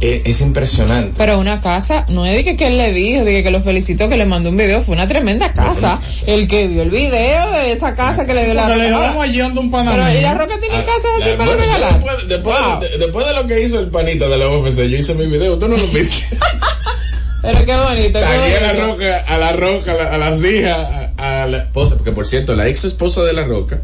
[0.02, 1.14] eh, es, impresionante.
[1.18, 3.62] Pero una casa, no es de que, que él le dijo, de que, que lo
[3.62, 6.00] felicitó, que le mandó un video, fue una tremenda casa.
[6.26, 9.00] El que vio el video de esa casa que le dio la le roca.
[9.08, 10.20] damos guiando un Pero, panameño.
[10.20, 11.94] ¿y la roca tiene Ah, casas así la- para bueno, regalar?
[11.94, 12.80] Después, después Wow.
[12.80, 15.58] de, después de lo que hizo el panita de la UFC, yo hice mi video,
[15.58, 16.38] tú no lo viste.
[17.42, 20.44] Pero qué bonito, qué Tagué a la roca, a la roca, a, la- a las
[20.44, 20.88] hijas,
[21.18, 23.80] a, a la esposa, porque por cierto, la ex esposa de la roca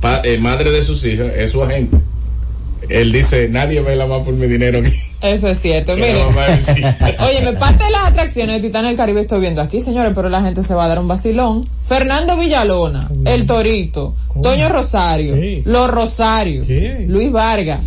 [0.00, 1.96] pa- eh, madre de sus hijas, es su agente.
[2.88, 5.96] Él dice, nadie baila más por mi dinero que, Eso es cierto.
[5.96, 6.96] la Mire, mamá de mis hijas".
[7.28, 10.28] Oye, me parte de las atracciones de Titán del Caribe estoy viendo aquí, señores, pero
[10.28, 11.68] la gente se va a dar un vacilón.
[11.86, 16.66] Fernando Villalona, El Torito, Toño Rosario, Los Rosarios,
[17.06, 17.80] Luis Vargas,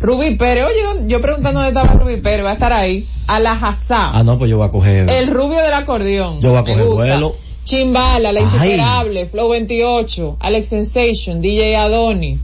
[0.00, 0.64] Rubí Pérez.
[0.66, 3.04] Oye, yo preguntando dónde estaba Rubí Pérez, va a estar ahí.
[3.26, 5.08] Alajazá, Ah, no, pues yo voy a coger.
[5.10, 6.40] el rubio del acordeón.
[6.40, 7.36] Yo voy a coger vuelo.
[7.64, 8.40] Chimbala, La.
[8.42, 12.38] Insuperable, Flow 28, Alex Sensation, DJ Adoni,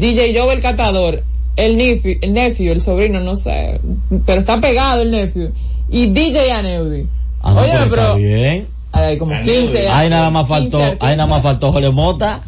[0.00, 1.22] DJ Joe el Catador,
[1.56, 3.80] el nephew, el nephew, el sobrino, no sé,
[4.26, 5.52] pero está pegado el nephew,
[5.90, 7.06] y DJ Aneudi.
[7.42, 8.68] Ah, no, Oye, pero pero está bien.
[8.92, 9.88] hay como 15.
[9.88, 12.40] Ahí nada más faltó, 15 ahí nada más faltó Jorge Mota.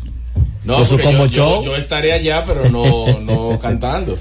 [0.64, 1.64] No, su combo yo, yo- show.
[1.64, 4.16] yo estaré allá, pero no, no cantando.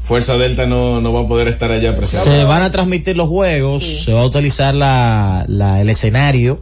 [0.00, 2.24] Fuerza Delta no, no va a poder estar allá presente.
[2.30, 6.60] Se van a transmitir los juegos, se va a utilizar la, la- el escenario,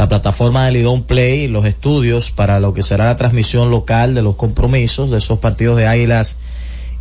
[0.00, 4.22] la plataforma de Lidón Play, los estudios para lo que será la transmisión local de
[4.22, 6.38] los compromisos de esos partidos de Águilas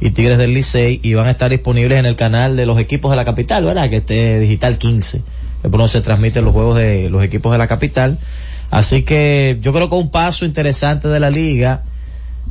[0.01, 3.11] y Tigres del Licey y van a estar disponibles en el canal de los equipos
[3.11, 3.89] de la capital, ¿verdad?
[3.89, 5.21] Que esté Digital 15,
[5.61, 8.17] que por donde se transmiten los juegos de los equipos de la capital.
[8.69, 11.83] Así que yo creo que un paso interesante de la liga,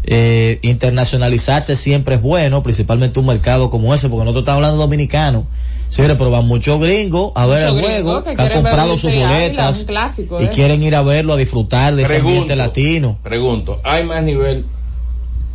[0.05, 5.47] eh, internacionalizarse siempre es bueno, principalmente un mercado como ese, porque nosotros estamos hablando dominicano.
[5.89, 9.87] Señores, pero van muchos gringos a ver el juego, que que, han comprado sus boletas
[9.89, 10.51] y ¿eh?
[10.53, 13.19] quieren ir a verlo, a disfrutar de ese ambiente latino.
[13.23, 14.65] Pregunto, ¿hay más nivel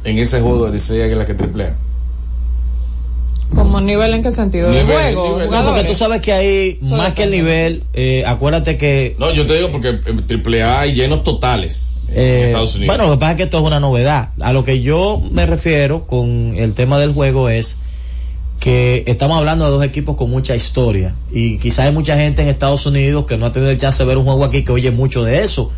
[0.03, 1.75] en ese juego de Licey Águila que Triple A?
[3.53, 4.71] Como nivel en qué sentido?
[4.71, 5.49] De Nivel, juego, nivel.
[5.51, 9.31] No, porque tú sabes que ahí, Eso más que el nivel, eh, acuérdate que No,
[9.31, 12.95] yo te digo porque en Triple A hay llenos totales en Eh, Estados Unidos.
[12.95, 14.29] bueno, lo que pasa es que esto es una novedad.
[14.39, 17.77] A lo que yo me refiero con el tema del juego es
[18.59, 21.13] que estamos hablando de dos equipos con mucha historia.
[21.31, 24.07] Y quizás hay mucha gente en Estados Unidos que no ha tenido el chance de
[24.07, 25.71] ver un juego aquí que oye mucho de eso,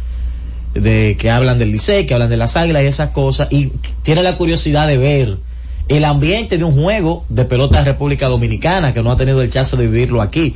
[0.73, 3.47] de que hablan del Licey, que hablan de las Águilas y esas cosas.
[3.51, 3.71] Y
[4.03, 5.37] tiene la curiosidad de ver
[5.87, 9.49] el ambiente de un juego de pelota de República Dominicana que no ha tenido el
[9.51, 10.53] chance de vivirlo aquí.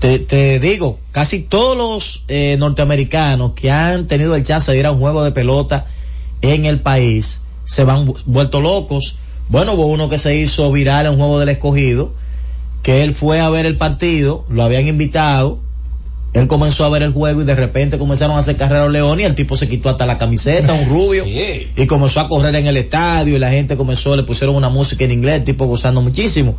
[0.00, 4.86] Te, te digo, casi todos los eh, norteamericanos que han tenido el chance de ir
[4.86, 5.86] a un juego de pelota
[6.42, 9.16] en el país se van vu- vuelto locos.
[9.48, 12.12] Bueno, hubo uno que se hizo viral en un juego del escogido,
[12.82, 15.58] que él fue a ver el partido, lo habían invitado,
[16.34, 18.92] él comenzó a ver el juego y de repente comenzaron a hacer carrera a los
[18.92, 21.24] leones y el tipo se quitó hasta la camiseta, un rubio,
[21.76, 25.04] y comenzó a correr en el estadio y la gente comenzó, le pusieron una música
[25.04, 26.56] en inglés, el tipo gozando muchísimo.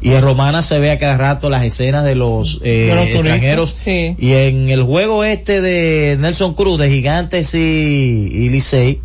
[0.00, 3.04] Y en Romana se ve a cada rato las escenas de los, eh, De los
[3.06, 3.16] turistas.
[3.16, 3.70] extranjeros.
[3.70, 4.14] Sí.
[4.18, 9.00] Y en el juego este de Nelson Cruz, de Gigantes y, y Licey,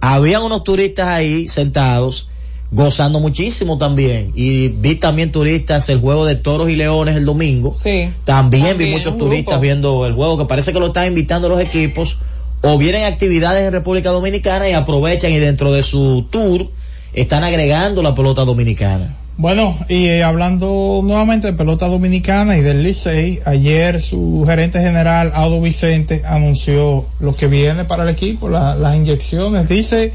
[0.00, 2.29] habían unos turistas ahí sentados
[2.70, 4.32] gozando muchísimo también.
[4.34, 7.74] Y vi también turistas el juego de toros y leones el domingo.
[7.74, 8.10] Sí.
[8.24, 9.60] También, vi muchos turistas grupo.
[9.60, 12.18] viendo el juego que parece que lo están invitando los equipos
[12.62, 16.68] o vienen actividades en República Dominicana y aprovechan y dentro de su tour
[17.14, 19.16] están agregando la pelota dominicana.
[19.36, 25.30] Bueno, y eh, hablando nuevamente de pelota dominicana y del Licey, ayer su gerente general,
[25.32, 29.66] Audo Vicente, anunció lo que viene para el equipo, la- las inyecciones.
[29.66, 30.12] Dice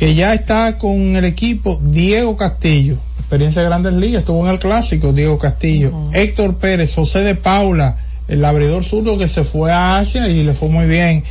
[0.00, 4.58] que ya está con el equipo Diego Castillo, experiencia de grandes ligas, estuvo en el
[4.58, 9.98] clásico Diego Castillo, Héctor Pérez, José de Paula, el abridor zurdo que se fue a
[9.98, 11.22] Asia y le fue muy bien.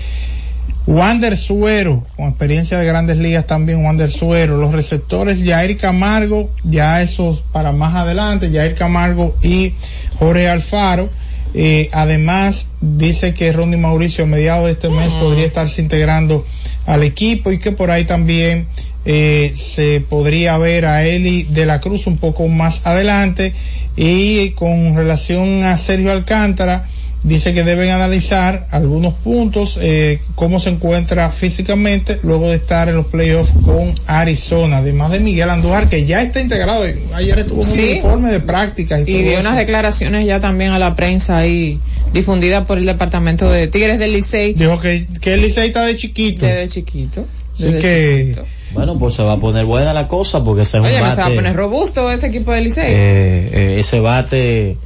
[0.85, 7.01] Wander Suero, con experiencia de grandes ligas también, Wander Suero, los receptores Jair Camargo, ya
[7.01, 9.73] esos para más adelante, Jair Camargo y
[10.19, 11.09] Jorge Alfaro.
[11.53, 16.45] Eh, además, dice que Ronnie Mauricio a mediados de este mes podría estarse integrando
[16.85, 18.67] al equipo y que por ahí también
[19.05, 23.53] eh, se podría ver a Eli de la Cruz un poco más adelante.
[23.95, 26.87] Y con relación a Sergio Alcántara,
[27.23, 32.95] dice que deben analizar algunos puntos, eh, cómo se encuentra físicamente luego de estar en
[32.95, 37.67] los playoffs con Arizona, además de Miguel Andújar que ya está integrado, ayer estuvo en
[37.69, 37.89] un Sí.
[37.97, 39.41] informe de prácticas y, Y todo dio eso.
[39.41, 41.79] unas declaraciones ya también a la prensa ahí
[42.13, 45.95] difundida por el departamento de Tigres del Licey Dijo que, que el Licey está de
[45.97, 46.45] chiquito.
[46.45, 47.25] desde chiquito.
[47.53, 48.45] Así que chiquito.
[48.71, 51.11] Bueno, pues se va a poner buena la cosa porque ese es Oye, un me
[51.15, 52.85] se va a poner robusto ese equipo del Licey.
[52.85, 54.77] eh, eh, ese bate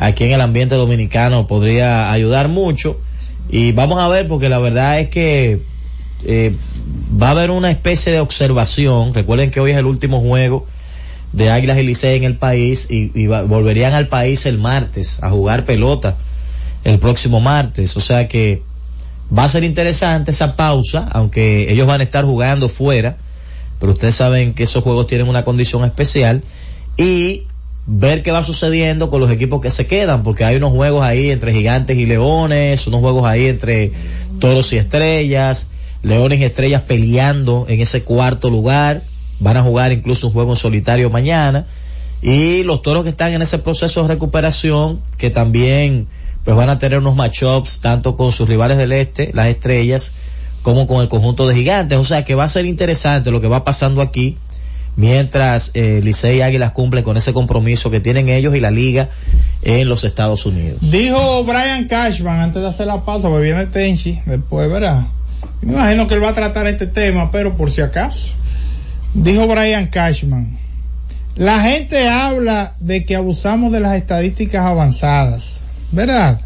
[0.00, 2.98] aquí en el ambiente dominicano podría ayudar mucho
[3.50, 5.60] y vamos a ver porque la verdad es que
[6.24, 6.54] eh,
[7.20, 9.12] va a haber una especie de observación.
[9.12, 10.66] Recuerden que hoy es el último juego
[11.32, 15.66] de Águilas y Licey en el país y, volverían al país el martes a jugar
[15.66, 16.16] pelota
[16.84, 17.96] el próximo martes.
[17.98, 18.62] O sea que
[19.36, 23.18] va a ser interesante esa pausa, aunque ellos van a estar jugando fuera,
[23.78, 26.42] pero ustedes saben que esos juegos tienen una condición especial
[26.96, 27.44] y
[27.92, 31.30] ver qué va sucediendo con los equipos que se quedan, porque hay unos juegos ahí
[31.30, 33.92] entre gigantes y leones, unos juegos ahí entre
[34.38, 35.66] toros y estrellas,
[36.02, 39.02] Leones y Estrellas peleando en ese cuarto lugar.
[39.40, 41.66] Van a jugar incluso un juego en solitario mañana.
[42.22, 46.06] Y los toros que están en ese proceso de recuperación, que también
[46.44, 50.12] pues van a tener unos matchups tanto con sus rivales del este, las estrellas,
[50.62, 51.98] como con el conjunto de gigantes.
[51.98, 54.38] O sea que va a ser interesante lo que va pasando aquí
[54.96, 59.08] mientras eh, Licey y Águilas cumplen con ese compromiso que tienen ellos y la liga
[59.62, 60.78] en los Estados Unidos.
[60.90, 65.06] Dijo Brian Cashman antes de hacer la pausa, porque viene Tenchi después, ¿verdad?
[65.62, 68.34] Me imagino que él va a tratar este tema, pero por si acaso.
[69.14, 70.58] Dijo Brian Cashman,
[71.36, 75.60] la gente habla de que abusamos de las estadísticas avanzadas,
[75.92, 76.40] ¿verdad?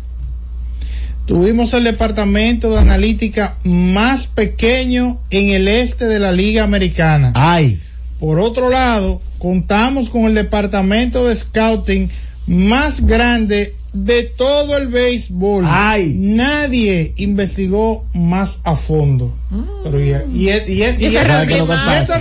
[1.26, 7.32] Tuvimos el departamento de analítica más pequeño en el este de la Liga Americana.
[7.34, 7.80] Ay.
[8.24, 12.08] Por otro lado, contamos con el departamento de scouting
[12.46, 15.66] más grande de todo el béisbol.
[15.68, 16.16] Ay.
[16.18, 19.34] Nadie investigó más a fondo.
[19.82, 22.18] Pero y, y, y, y, y, ese ¿Sabe qué es lo que pasa?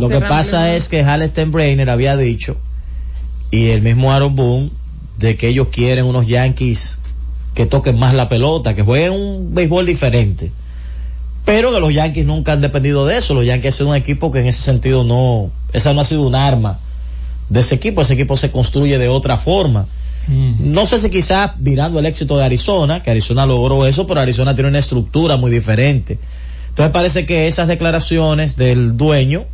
[0.00, 2.56] Lo que pasa es que Hal Steinbrenner había dicho,
[3.52, 4.70] y el mismo Aaron Boone,
[5.20, 6.98] de que ellos quieren unos Yankees
[7.54, 10.50] que toquen más la pelota, que jueguen un béisbol diferente.
[11.44, 13.34] Pero que los Yankees nunca han dependido de eso.
[13.34, 16.34] Los Yankees son un equipo que en ese sentido no, esa no ha sido un
[16.34, 16.78] arma
[17.50, 18.02] de ese equipo.
[18.02, 19.86] Ese equipo se construye de otra forma.
[20.26, 24.54] No sé si quizás mirando el éxito de Arizona, que Arizona logró eso, pero Arizona
[24.54, 26.18] tiene una estructura muy diferente.
[26.70, 29.44] Entonces parece que esas declaraciones del dueño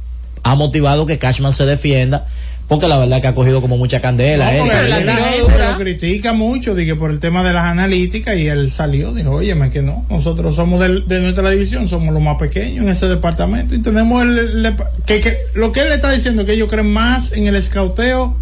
[0.42, 2.26] ha motivado que Cashman se defienda,
[2.70, 4.52] porque la verdad que ha cogido como mucha candela.
[4.52, 4.90] No, él.
[5.06, 9.32] la, lo critica mucho dije, por el tema de las analíticas y él salió, dijo,
[9.32, 13.08] óyeme que no, nosotros somos del- de, nuestra división, somos los más pequeños en ese
[13.08, 16.68] departamento y tenemos el, el- que, que- lo que él le está diciendo que ellos
[16.70, 18.36] creen más en el escauteo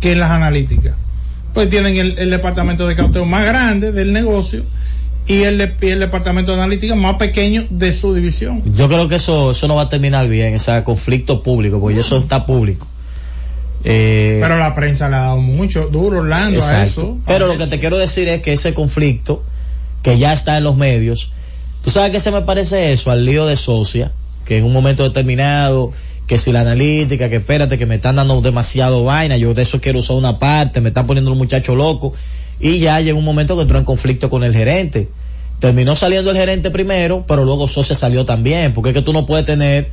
[0.00, 0.94] que en las analíticas.
[1.52, 4.64] Pues tienen el, el departamento de escauteo más grande del negocio
[5.26, 8.62] y el, de- y el departamento de analítica más pequeño de su división.
[8.72, 12.18] Yo creo que eso, eso no va a terminar bien, ese conflicto público, porque eso
[12.18, 12.86] está público.
[13.84, 17.18] Eh, Pero la prensa le ha dado mucho duro Orlando a eso.
[17.26, 19.42] Pero lo que te quiero decir es que ese conflicto
[20.02, 21.32] que ya está en los medios,
[21.84, 24.12] tú sabes que se me parece eso al lío de Socia,
[24.44, 25.92] que en un momento determinado,
[26.26, 29.80] que si la analítica, que espérate, que me están dando demasiado vaina, yo de eso
[29.80, 32.12] quiero usar una parte, me están poniendo un muchacho loco,
[32.60, 35.08] y ya llegó un momento que entró en conflicto con el gerente.
[35.58, 39.26] Terminó saliendo el gerente primero, pero luego Socia salió también, porque es que tú no
[39.26, 39.90] puedes tener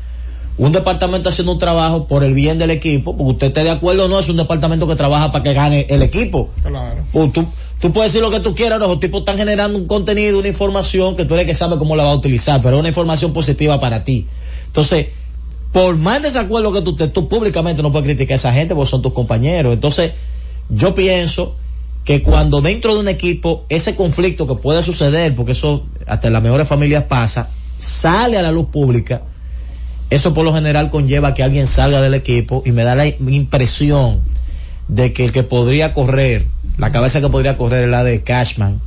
[0.60, 4.06] un departamento haciendo un trabajo por el bien del equipo, porque usted esté de acuerdo
[4.06, 6.50] o no, es un departamento que trabaja para que gane el equipo.
[6.62, 7.02] Claro.
[7.14, 7.46] Pues tú,
[7.80, 11.16] tú puedes decir lo que tú quieras, los tipos están generando un contenido, una información
[11.16, 13.80] que tú eres que sabe cómo la va a utilizar, pero es una información positiva
[13.80, 14.28] para ti.
[14.68, 15.08] Entonces,
[15.72, 18.90] por más desacuerdo que tú estés, tú públicamente no puedes criticar a esa gente porque
[18.90, 19.72] son tus compañeros.
[19.72, 20.12] Entonces,
[20.68, 21.56] yo pienso
[22.04, 26.34] que cuando dentro de un equipo ese conflicto que puede suceder, porque eso hasta en
[26.34, 27.50] las mejores familias pasa,
[27.80, 29.22] sale a la luz pública,
[30.10, 34.22] eso por lo general conlleva que alguien salga del equipo y me da la impresión
[34.88, 36.46] de que el que podría correr,
[36.78, 38.82] la cabeza que podría correr es la de Cashman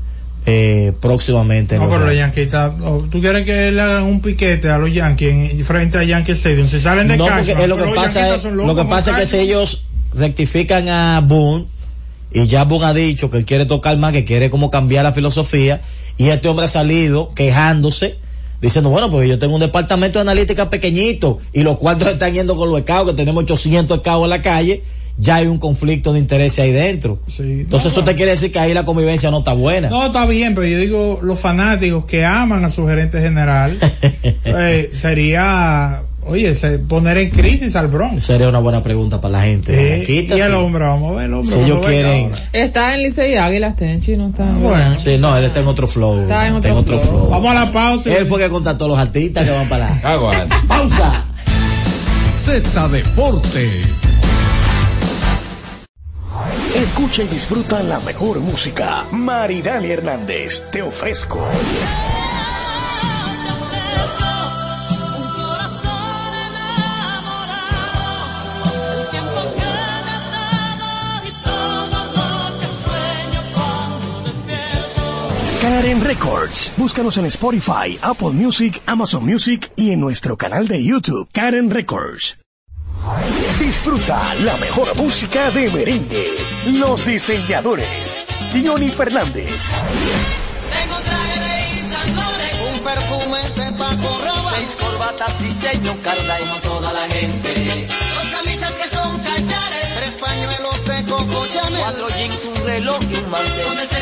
[0.47, 1.77] eh, próximamente.
[1.77, 2.53] en No, pero los Yankees.
[2.55, 6.33] Oh, tú quieres que le hagan un piquete a los Yankees en, frente a Yankee
[6.33, 9.13] Stadium, si salen de No, Cashman, porque es lo que pasa es, lo que pasa
[9.13, 11.67] es que si ellos rectifican a Boone
[12.33, 15.13] y ya Boone ha dicho que él quiere tocar más, que quiere como cambiar la
[15.13, 15.83] filosofía
[16.19, 18.19] y este hombre ha salido quejándose
[18.63, 22.57] diciendo, bueno, pues yo tengo un departamento de analítica pequeñito y los cuartos están yendo
[22.57, 24.85] con los escados, que tenemos 800 escados en la calle,
[25.19, 27.19] ya hay un conflicto de interés ahí dentro.
[27.39, 29.89] Entonces eso te quiere decir que ahí la convivencia no está buena.
[29.89, 33.79] No, está bien, pero yo digo, los fanáticos que aman a su gerente general,
[34.45, 38.25] eh, sería, oye, se- poner en crisis al Bronx.
[38.25, 40.03] Sería una buena pregunta para la gente.
[40.03, 41.55] Eh, y el hombre, vamos a ver el hombre.
[41.57, 42.31] Si ellos quieren-.
[42.53, 44.45] Está en Licey Águilas, Tenchi, no está.
[44.45, 44.99] Bueno.
[44.99, 46.23] Sí, no, él está en otro flow.
[46.23, 47.29] Está en otro flow.
[47.29, 48.17] Vamos a la pausa.
[48.17, 50.63] Él fue que contactó a los artistas que van para Aguanta.
[50.67, 51.25] pausa.
[52.35, 53.83] Z Deportes.
[56.75, 59.05] Escucha y disfruta la mejor música.
[59.13, 61.47] Maridani Hernández, te ofrezco.
[75.73, 76.71] Karen Records.
[76.77, 82.37] Búscanos en Spotify, Apple Music, Amazon Music y en nuestro canal de YouTube, Karen Records.
[83.59, 86.27] Disfruta la mejor música de merengue.
[86.73, 88.27] Los diseñadores.
[88.53, 89.49] Johnny Fernández.
[90.77, 96.93] Tengo traje de Laurent, un perfume de Paco Rabanne, seis corbatas diseño Carla y toda
[96.93, 97.89] la gente.
[98.15, 103.15] Dos camisas que son cachares, tres pañuelos de Coco Chanel, cuatro jeans, un reloj y
[103.15, 104.02] un mantel.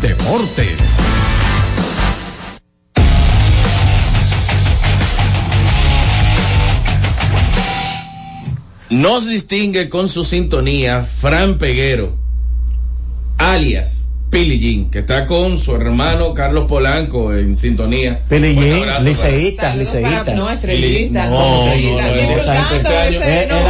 [0.00, 0.78] Deportes.
[8.90, 12.16] Nos distingue con su sintonía Fran Peguero,
[13.38, 18.20] alias Pilillín, que está con su hermano Carlos Polanco en sintonía.
[18.28, 19.78] Pilillín, Fuerte abrazo, liceísta, Fran.
[19.78, 20.34] liceísta.
[20.34, 21.26] No, estrellita.
[21.26, 22.50] No, no, no, no, no, no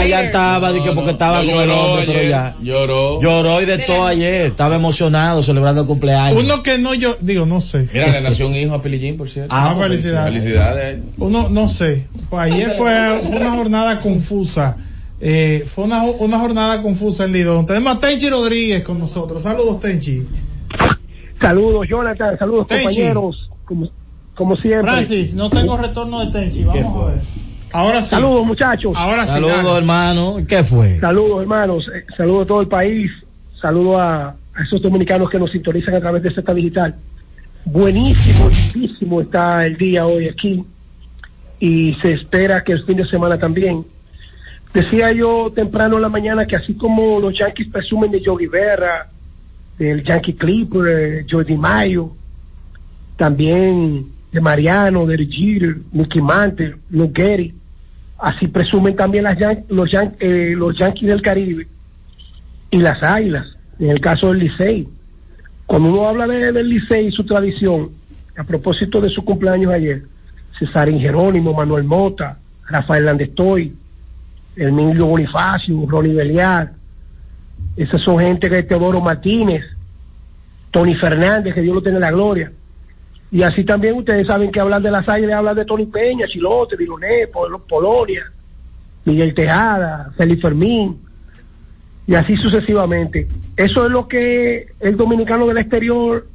[0.01, 0.25] allá hitter.
[0.25, 2.57] estaba, dije, porque estaba No, con el hombre, pero ya.
[2.61, 3.21] Lloró.
[3.23, 6.43] Lloró y de todo ayer, estaba emocionado celebrando el cumpleaños.
[6.43, 7.87] Uno que no yo, digo, no sé.
[7.93, 9.55] Mira, le nació un hijo a Pilillín, por cierto.
[9.55, 10.33] Ah, felicidades.
[10.43, 10.99] Felicidades.
[11.19, 12.09] Uno, no sé.
[12.31, 14.77] Pues ayer fue, fue una jornada confusa.
[15.21, 17.67] Eh, fue una, una jornada confusa en Lidón.
[17.67, 19.43] Tenemos a Tenchi Rodríguez con nosotros.
[19.43, 20.25] Saludos, Tenchi.
[21.41, 22.39] Saludos, Jonathan.
[22.39, 22.85] Saludos, Tenchi.
[22.85, 23.51] compañeros.
[23.65, 23.89] Como,
[24.35, 24.91] como siempre.
[24.91, 26.65] Francis, no tengo retorno de Tenchi.
[26.65, 27.21] Vamos a ver.
[27.73, 28.11] Ahora sí.
[28.11, 28.93] Saludos, muchachos.
[28.97, 29.33] Ahora sí.
[29.33, 29.79] Saludos, dale.
[29.79, 30.37] hermano.
[30.49, 30.99] ¿Qué fue?
[31.01, 31.85] Saludos, hermanos.
[31.95, 33.11] Eh, Saludos a todo el país.
[33.61, 36.95] Saludos a, a esos dominicanos que nos sintonizan a través de Z Digital.
[37.65, 40.65] Buenísimo, lindísimo está el día hoy aquí.
[41.61, 43.85] Y se espera que el fin de semana también.
[44.73, 49.09] Decía yo temprano en la mañana que así como los Yankees presumen de Yogi Berra,
[49.79, 52.13] del Yankee Clipper, eh, Jordi Mayo,
[53.17, 56.77] también de Mariano, de Jeter, Mickey Mantle,
[57.15, 57.55] Gehrig,
[58.19, 61.67] así presumen también las los, eh, los Yankees del Caribe
[62.71, 63.47] y las Águilas,
[63.79, 64.89] en el caso del Licey.
[65.67, 67.91] Cuando uno habla de, del Licey y su tradición,
[68.37, 70.03] a propósito de su cumpleaños ayer,
[70.59, 73.75] Cesarín Jerónimo, Manuel Mota, Rafael Landestoy,
[74.57, 76.73] Emilio Bonifacio, Ronnie Beliar,
[77.77, 79.65] esas son gente que Teodoro Martínez,
[80.71, 82.53] Tony Fernández, que Dios lo en la gloria.
[83.31, 86.77] Y así también ustedes saben que hablar de las águilas, hablan de Tony Peña, Chilote,
[86.77, 88.25] Diloné, Pol- Polonia,
[89.05, 90.99] Miguel Tejada, Félix Fermín,
[92.07, 93.29] y así sucesivamente.
[93.57, 96.27] Eso es lo que el dominicano del exterior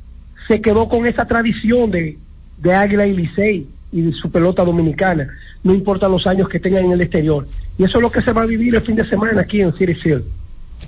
[0.47, 2.17] se quedó con esa tradición de,
[2.59, 5.27] de Águila y Licey y de su pelota dominicana,
[5.63, 7.45] no importa los años que tengan en el exterior.
[7.77, 9.73] Y eso es lo que se va a vivir el fin de semana aquí en
[9.73, 10.23] City Field.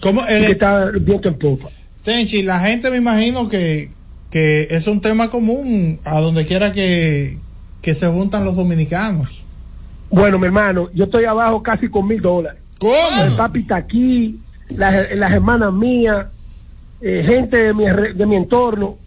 [0.01, 0.21] ¿Cómo?
[0.21, 1.69] Y que está viento en popa.
[2.03, 3.89] Tenchi, la gente me imagino que,
[4.29, 7.37] que es un tema común a donde quiera que,
[7.81, 9.41] que se juntan los dominicanos.
[10.09, 12.61] Bueno, mi hermano, yo estoy abajo casi con mil dólares.
[12.79, 13.23] ¿Cómo?
[13.23, 14.39] El papi está aquí,
[14.69, 16.27] las, las hermanas mías,
[17.01, 18.97] eh, gente de mi, de mi entorno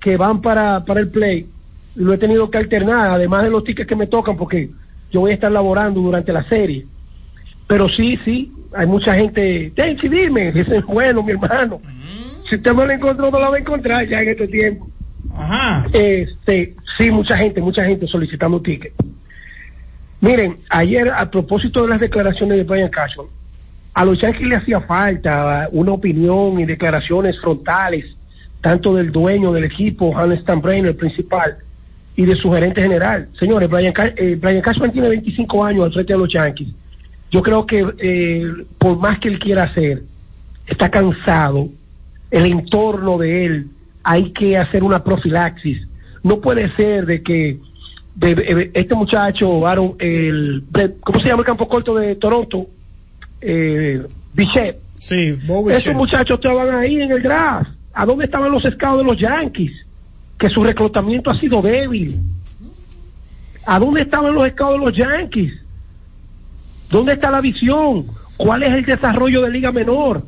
[0.00, 1.46] que van para, para el play.
[1.96, 4.70] Lo he tenido que alternar, además de los tickets que me tocan, porque
[5.10, 6.86] yo voy a estar laborando durante la serie.
[7.66, 9.72] Pero sí, sí, hay mucha gente.
[9.74, 10.52] Tenchi, dime.
[10.52, 11.80] Dicen, bueno, mi hermano.
[12.48, 14.88] Si usted no lo encontró, no lo va a encontrar ya en este tiempo.
[15.34, 15.86] Ajá.
[15.92, 18.94] Este, sí, mucha gente, mucha gente solicitando tickets.
[20.20, 23.26] Miren, ayer a propósito de las declaraciones de Brian Cashman,
[23.94, 28.04] a los Yankees le hacía falta una opinión y declaraciones frontales,
[28.60, 31.56] tanto del dueño del equipo, Hans Steinbrenner, el principal,
[32.14, 33.28] y de su gerente general.
[33.38, 36.68] Señores, Brian, eh, Brian Cashman tiene 25 años al frente de los Yankees.
[37.36, 40.04] Yo creo que eh, por más que él quiera hacer,
[40.66, 41.68] está cansado,
[42.30, 43.66] el entorno de él,
[44.02, 45.86] hay que hacer una profilaxis.
[46.22, 47.58] No puede ser de que
[48.14, 49.62] de- de- este muchacho,
[49.98, 50.64] el,
[51.00, 52.68] ¿cómo se llama el campo corto de Toronto?
[53.42, 54.78] Eh, Bichette.
[54.98, 55.36] Sí,
[55.76, 57.68] Esos muchachos estaban ahí en el draft.
[57.92, 59.72] ¿A dónde estaban los scouts de los Yankees?
[60.38, 62.18] Que su reclutamiento ha sido débil.
[63.66, 65.52] ¿A dónde estaban los scouts de los Yankees?
[66.90, 68.06] ¿Dónde está la visión?
[68.36, 70.22] ¿Cuál es el desarrollo de Liga Menor?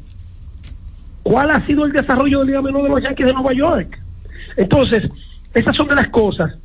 [1.22, 3.98] ¿Cuál ha sido el desarrollo de Liga Menor de los Yankees de Nueva York?
[4.56, 5.04] Entonces,
[5.54, 6.56] esas son de las cosas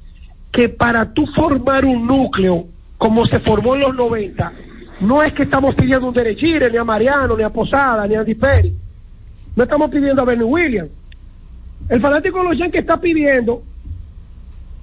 [0.51, 2.67] que para tú formar un núcleo
[2.97, 4.53] como se formó en los 90,
[5.01, 8.21] no es que estamos pidiendo un derechire, ni a Mariano, ni a Posada, ni a
[8.21, 8.73] Andy Peri.
[9.55, 10.91] No estamos pidiendo a Bernie Williams.
[11.89, 13.61] El fanático de los Yankees está pidiendo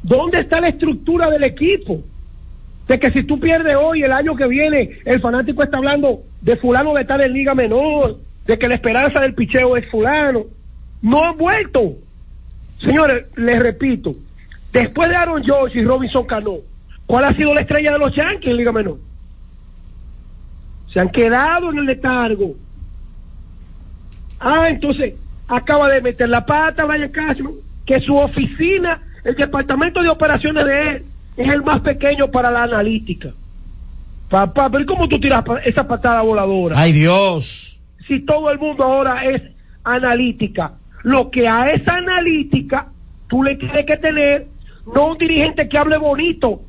[0.03, 2.03] dónde está la estructura del equipo.
[2.91, 6.57] De que si tú pierdes hoy, el año que viene, el fanático está hablando de
[6.57, 10.47] fulano de estar en liga menor, de que la esperanza del picheo es fulano.
[11.01, 11.93] No han vuelto.
[12.81, 14.17] Señores, les repito,
[14.73, 16.57] después de Aaron George y Robinson Cano,
[17.07, 18.99] ¿cuál ha sido la estrella de los Yankees en liga menor?
[20.93, 22.57] Se han quedado en el letargo.
[24.41, 25.15] Ah, entonces
[25.47, 27.55] acaba de meter la pata Brian Cashman,
[27.87, 31.05] que su oficina, el departamento de operaciones de él,
[31.37, 33.31] es el más pequeño para la analítica.
[34.29, 36.79] Papá, pero ¿cómo tú tiras esa patada voladora?
[36.79, 37.79] Ay Dios.
[38.07, 39.43] Si todo el mundo ahora es
[39.85, 40.73] analítica,
[41.03, 42.89] lo que a esa analítica
[43.29, 44.47] tú le tienes que tener,
[44.95, 46.61] no un dirigente que hable bonito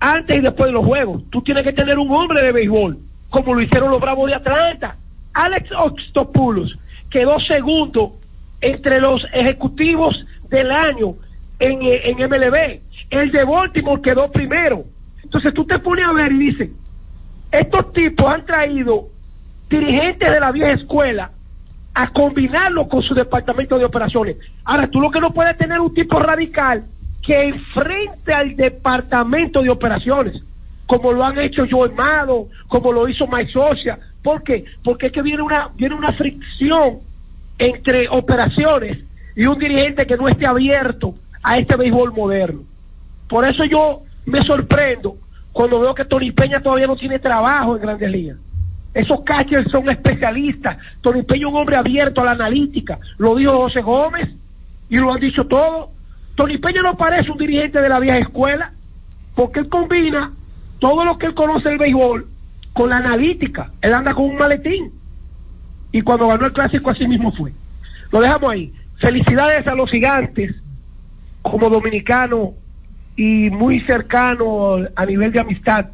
[0.00, 1.22] antes y después de los juegos.
[1.30, 2.98] Tú tienes que tener un hombre de béisbol,
[3.30, 4.96] como lo hicieron los Bravos de Atlanta.
[5.34, 6.74] Alex Oxtopoulos
[7.10, 8.16] quedó segundo
[8.60, 10.14] entre los ejecutivos
[10.50, 11.14] del año
[11.58, 12.80] en, en MLB.
[13.10, 14.84] El de Baltimore quedó primero.
[15.22, 16.70] Entonces tú te pones a ver y dices,
[17.50, 19.08] estos tipos han traído
[19.68, 21.30] dirigentes de la vieja escuela
[21.94, 24.36] a combinarlo con su departamento de operaciones.
[24.64, 26.84] Ahora, tú lo que no puedes tener un tipo radical
[27.22, 30.40] que enfrente al departamento de operaciones,
[30.86, 33.98] como lo han hecho Joe Mado, como lo hizo Mike Socia.
[34.22, 34.64] ¿Por qué?
[34.84, 37.00] Porque es que viene una, viene una fricción
[37.58, 38.98] entre operaciones
[39.34, 42.62] y un dirigente que no esté abierto a este béisbol moderno.
[43.28, 45.16] Por eso yo me sorprendo
[45.52, 48.36] cuando veo que Tony Peña todavía no tiene trabajo en Grandes Ligas.
[48.94, 50.78] Esos catchers son especialistas.
[51.00, 52.98] Tony Peña es un hombre abierto a la analítica.
[53.18, 54.30] Lo dijo José Gómez
[54.88, 55.90] y lo han dicho todos.
[56.34, 58.72] Tony Peña no parece un dirigente de la vieja escuela
[59.34, 60.32] porque él combina
[60.78, 62.26] todo lo que él conoce del béisbol
[62.72, 63.70] con la analítica.
[63.80, 64.92] Él anda con un maletín.
[65.90, 67.52] Y cuando ganó el clásico así mismo fue.
[68.12, 68.72] Lo dejamos ahí.
[69.00, 70.54] Felicidades a los gigantes
[71.42, 72.54] como dominicano
[73.18, 75.86] y muy cercano a nivel de amistad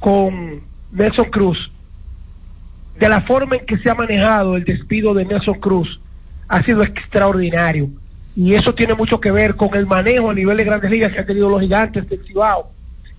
[0.00, 1.70] con Nelson Cruz.
[2.98, 6.00] De la forma en que se ha manejado el despido de Nelson Cruz
[6.48, 7.88] ha sido extraordinario.
[8.34, 11.20] Y eso tiene mucho que ver con el manejo a nivel de grandes ligas que
[11.20, 12.72] han tenido los gigantes del Cibao.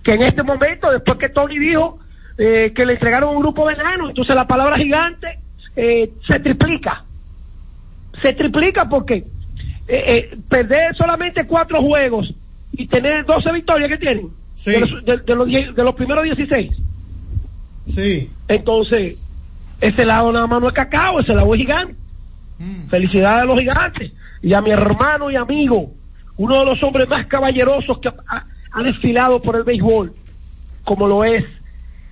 [0.04, 2.00] Que en este momento, después que Tony dijo
[2.36, 5.38] eh, que le entregaron un grupo de enanos, entonces la palabra gigante
[5.74, 7.02] eh, se triplica.
[8.20, 9.24] Se triplica porque
[9.88, 12.34] eh, eh, perder solamente cuatro juegos
[12.72, 14.28] y tener 12 victorias que tienen
[14.72, 16.70] de, los, de- de los die- de los primeros 16.
[17.88, 18.30] Sí.
[18.48, 19.16] Entonces,
[19.80, 21.94] ese lado nada más no es cacao, ese lado es gigante.
[22.88, 25.90] Felicidades a los gigantes y a mi hermano y amigo,
[26.36, 30.12] uno de los hombres más caballerosos que ha, ha desfilado por el béisbol,
[30.84, 31.44] como lo es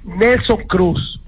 [0.05, 1.21] Nelson Cruz.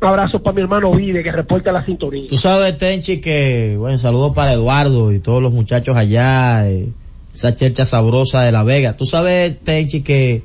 [0.00, 2.28] Un abrazo para mi hermano Vide que reporta la sintonía.
[2.30, 6.88] Tú sabes, Tenchi, que, bueno, saludos para Eduardo y todos los muchachos allá, eh,
[7.34, 8.96] esa chercha sabrosa de La Vega.
[8.96, 10.42] Tú sabes, Tenchi, que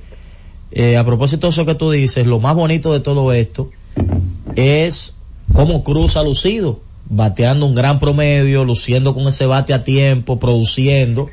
[0.71, 3.69] eh, a propósito de eso que tú dices, lo más bonito de todo esto
[4.55, 5.15] es
[5.53, 11.29] cómo Cruz ha lucido, bateando un gran promedio, luciendo con ese bate a tiempo, produciendo.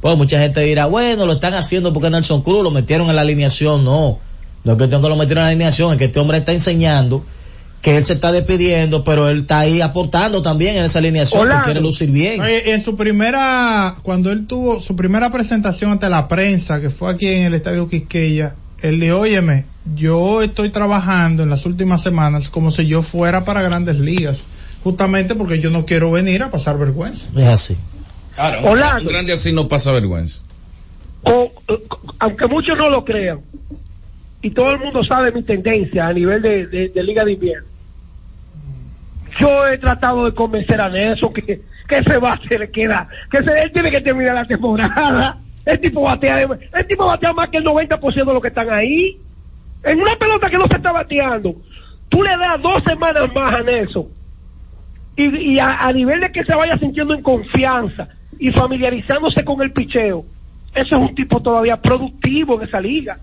[0.00, 3.22] Pues mucha gente dirá, bueno, lo están haciendo porque Nelson Cruz lo metieron en la
[3.22, 3.84] alineación.
[3.84, 4.18] No,
[4.64, 6.52] no es que tengo que lo metieron en la alineación, es que este hombre está
[6.52, 7.24] enseñando
[7.82, 11.54] que él se está despidiendo, pero él está ahí aportando también en esa alineación, que
[11.64, 12.40] quiere lucir bien.
[12.40, 17.10] Oye, en su primera, cuando él tuvo su primera presentación ante la prensa, que fue
[17.10, 19.66] aquí en el Estadio Quisqueya, él dijo, óyeme,
[19.96, 24.44] yo estoy trabajando en las últimas semanas como si yo fuera para grandes ligas,
[24.84, 27.28] justamente porque yo no quiero venir a pasar vergüenza.
[27.36, 27.76] Es así.
[28.36, 29.02] Claro, un, Orlando.
[29.02, 30.40] un grande así no pasa vergüenza.
[31.24, 31.52] Co-
[32.20, 33.40] aunque muchos no lo crean,
[34.40, 37.66] y todo el mundo sabe mi tendencia a nivel de, de- de Liga de Invierno,
[39.42, 43.62] yo he tratado de convencer a Nelson que, que ese bate le queda, que se,
[43.62, 45.38] él tiene que terminar la temporada.
[45.64, 49.16] El tipo batea, el tipo batea más que el 90% de los que están ahí.
[49.84, 51.54] En una pelota que no se está bateando,
[52.08, 54.08] tú le das dos semanas más a Nelson
[55.14, 58.08] y, a, a nivel de que se vaya sintiendo en confianza
[58.40, 60.24] y familiarizándose con el picheo,
[60.74, 63.18] ese es un tipo todavía productivo en esa liga.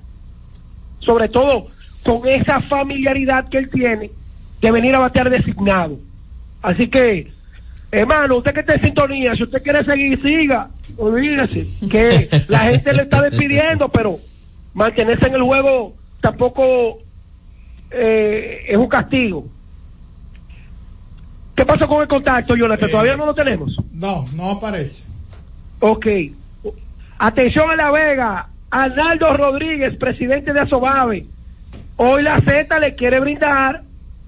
[0.99, 1.67] Sobre todo
[2.05, 4.11] con esa familiaridad que él tiene
[4.61, 5.97] de venir a batear designado.
[6.61, 7.31] Así que,
[7.91, 10.69] hermano, usted que está en sintonía, si usted quiere seguir, siga.
[10.97, 14.17] Olvídese que la gente le está despidiendo, pero
[14.73, 16.99] mantenerse en el juego tampoco
[17.91, 19.47] eh, es un castigo.
[21.55, 22.89] ¿Qué pasó con el contacto, Jonathan?
[22.89, 23.75] ¿Todavía no lo tenemos?
[23.91, 25.05] No, no aparece.
[25.81, 26.07] Ok.
[27.17, 28.47] Atención a La Vega.
[28.71, 31.25] Arnaldo Rodríguez, presidente de Asobave.
[31.97, 33.81] Hoy la Z le quiere brindar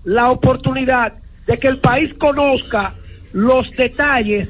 [0.03, 1.13] la oportunidad
[1.47, 2.93] de que el país conozca
[3.33, 4.49] los detalles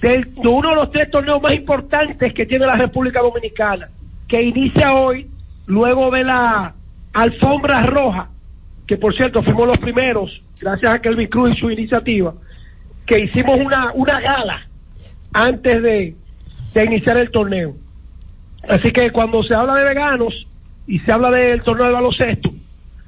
[0.00, 3.88] del- de uno de los tres torneos más importantes que tiene la República Dominicana,
[4.28, 5.30] que inicia hoy,
[5.66, 6.74] luego de la
[7.12, 8.28] alfombra roja,
[8.86, 12.34] que por cierto fuimos los primeros, gracias a Kelvin Cruz y su iniciativa,
[13.06, 14.66] que hicimos una, una gala
[15.32, 16.14] antes de,
[16.74, 17.74] de iniciar el torneo.
[18.68, 20.34] Así que cuando se habla de veganos
[20.86, 22.50] y se habla del torneo de baloncesto,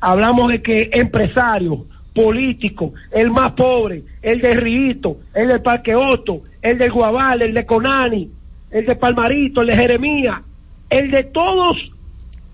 [0.00, 1.80] hablamos de que empresarios,
[2.16, 7.54] políticos, el más pobre, el de Rito, el del Parque Otto, el del Guabal, el
[7.54, 8.28] de Conani,
[8.70, 10.42] el de Palmarito, el de Jeremía,
[10.90, 11.76] el de todos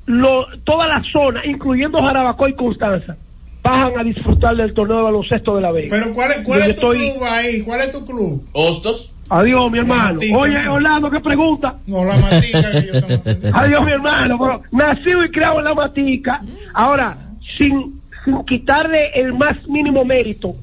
[0.07, 3.17] lo, toda la zona, incluyendo Jarabacoa y Constanza,
[3.63, 5.89] bajan a disfrutar del torneo de baloncesto de la Vega.
[5.97, 7.61] Pero ¿cuál, es- cuál es tu estoy- club ahí?
[7.63, 8.45] ¿Cuál es tu club?
[8.53, 9.13] Hostos.
[9.31, 10.15] Adiós, mi hermano.
[10.15, 10.69] matica, Oye.
[10.69, 11.77] Orlando, ¿qué pregunta?
[11.87, 13.51] No, la matica que yo.
[13.55, 14.37] Adiós, mi hermano.
[14.39, 16.43] Pero nacido y criado en la matica.
[16.75, 17.17] Ahora,
[17.57, 20.55] sin, sin quitarle el más mínimo mérito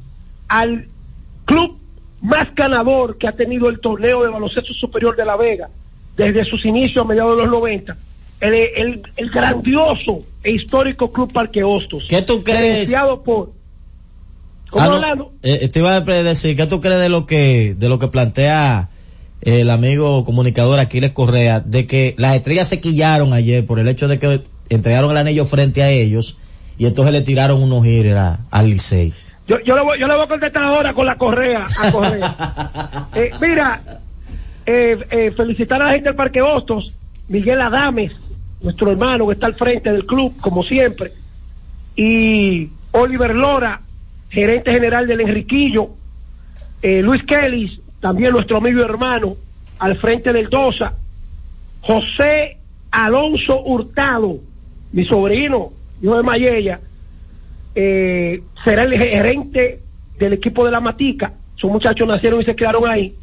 [0.48, 0.86] al
[1.46, 1.78] club
[2.22, 5.70] más ganador que ha tenido el torneo de baloncesto superior de La Vega
[6.18, 7.96] desde sus inicios a mediados de los 90,
[8.42, 12.06] el, el, el grandioso e histórico Club Parque Hostos.
[12.10, 12.94] ¿Qué tú crees?
[13.24, 13.54] Por...
[14.70, 15.32] ¿Cómo Ah, no, Orlando?
[15.44, 18.90] eh, te iba a decir, ¿qué tú crees de lo que, de lo que plantea
[19.42, 24.08] el amigo comunicador Aquiles Correa, de que las estrellas se quillaron ayer por el hecho
[24.10, 26.38] de que entregaron el anillo frente a ellos
[26.80, 27.86] y entonces le tiraron unos
[28.18, 29.14] a- al Licey?
[29.48, 31.66] Yo, yo, le voy, yo le voy a contestar ahora con la correa.
[31.78, 32.36] A correa.
[33.16, 33.82] Eh, mira,
[34.66, 36.92] eh, eh, felicitar a la gente del Parque Hostos,
[37.28, 38.12] Miguel Adames,
[38.62, 41.12] nuestro hermano que está al frente del club, como siempre,
[41.96, 43.82] y Oliver Lora,
[44.30, 45.90] gerente general del Enriquillo,
[46.82, 49.36] Luis Kelly, también nuestro amigo y hermano,
[49.80, 50.94] al frente del DOSA,
[51.82, 52.58] José
[52.92, 54.38] Alonso Hurtado,
[54.92, 55.72] mi sobrino,
[56.02, 56.80] hijo de Mayella,
[57.76, 59.82] eh, será el gerente
[60.18, 61.34] del equipo de la Matica.
[61.56, 63.16] Sus muchachos nacieron y se quedaron ahí.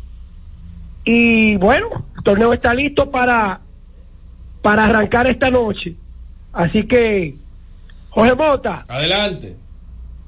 [1.05, 3.61] Y bueno, el torneo está listo para,
[4.63, 5.95] para arrancar esta noche.
[6.53, 7.35] Así que,
[8.11, 9.57] Jorge Mota, Adelante.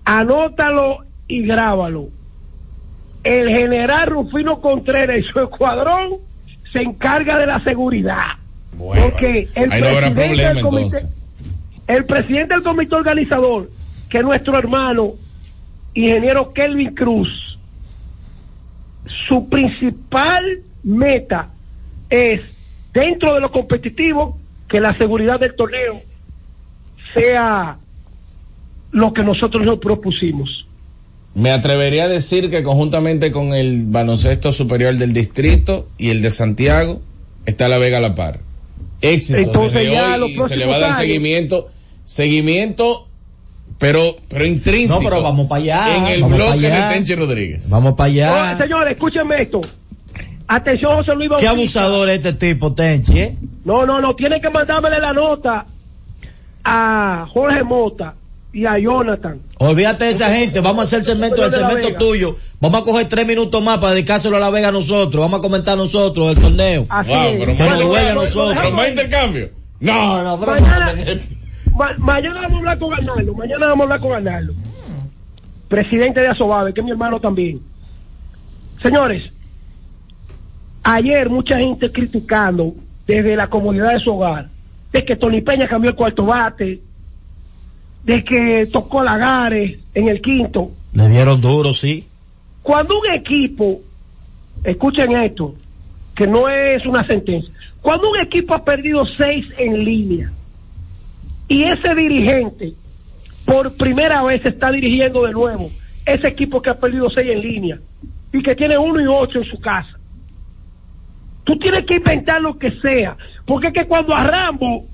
[0.04, 2.08] anótalo y grábalo.
[3.24, 6.18] El general Rufino Contreras y su escuadrón
[6.72, 8.26] se encarga de la seguridad.
[8.76, 11.17] Bueno, porque el ahí no habrá presidente, problema del comité.
[11.88, 13.70] El presidente del comité organizador,
[14.08, 15.14] que es nuestro hermano,
[15.94, 17.28] ingeniero Kelvin Cruz,
[19.28, 20.44] su principal
[20.82, 21.50] meta
[22.10, 22.42] es,
[22.92, 26.00] dentro de lo competitivo, que la seguridad del torneo
[27.14, 27.78] sea
[28.92, 30.66] lo que nosotros nos propusimos.
[31.34, 36.30] Me atrevería a decir que conjuntamente con el baloncesto superior del distrito y el de
[36.30, 37.00] Santiago,
[37.46, 38.40] está la Vega a la par.
[39.00, 39.38] Éxito.
[39.38, 41.68] Entonces desde ya hoy los y se le va a dar años- seguimiento,
[42.08, 43.06] seguimiento,
[43.78, 45.00] pero, pero intrínseco.
[45.02, 46.88] No, pero vamos para allá, En el allá.
[46.88, 47.68] de Tenchi Rodríguez.
[47.68, 48.52] Vamos para allá.
[48.54, 49.60] Oye, señores, escúchenme esto.
[50.48, 51.50] Atención, José Luis Qué Bautista.
[51.50, 53.36] abusador es este tipo, Tenchi, ¿eh?
[53.66, 55.66] No, no, no, tienen que mandármele la nota
[56.64, 58.14] a Jorge Mota
[58.54, 59.40] y a Jonathan.
[59.58, 62.36] Olvídate de esa gente, vamos a hacer el segmento, el segmento tuyo.
[62.60, 65.20] Vamos a coger tres minutos más para dedicárselo a la Vega nosotros.
[65.20, 66.86] Vamos a comentar nosotros el torneo.
[66.88, 67.40] Así Wow, es.
[67.46, 68.56] pero a lo- lo nosotros.
[68.56, 69.50] pero más intercambio.
[69.80, 70.94] No, no, pero Mañana,
[71.76, 74.52] ma- mañana vamos a hablar con Arnaldo, mañana vamos a hablar con Arnaldo,
[75.68, 77.60] presidente de Asobave, que es mi hermano también.
[78.82, 79.30] Señores,
[80.82, 82.74] ayer mucha gente criticando
[83.06, 84.48] desde la comunidad de su hogar,
[84.92, 86.80] de que Tony Peña cambió el cuarto bate,
[88.04, 90.70] de que tocó Lagares en el quinto.
[90.94, 92.06] Le dieron duro, sí.
[92.62, 93.80] Cuando un equipo,
[94.64, 95.54] escuchen esto,
[96.14, 97.52] que no es una sentencia,
[97.82, 100.32] cuando un equipo ha perdido seis en línea
[101.48, 102.74] y ese dirigente
[103.44, 105.70] por primera vez está dirigiendo de nuevo,
[106.04, 107.78] ese equipo que ha perdido seis en línea
[108.32, 109.98] y que tiene uno y ocho en su casa,
[111.44, 114.86] tú tienes que inventar lo que sea, porque es que cuando a Rambo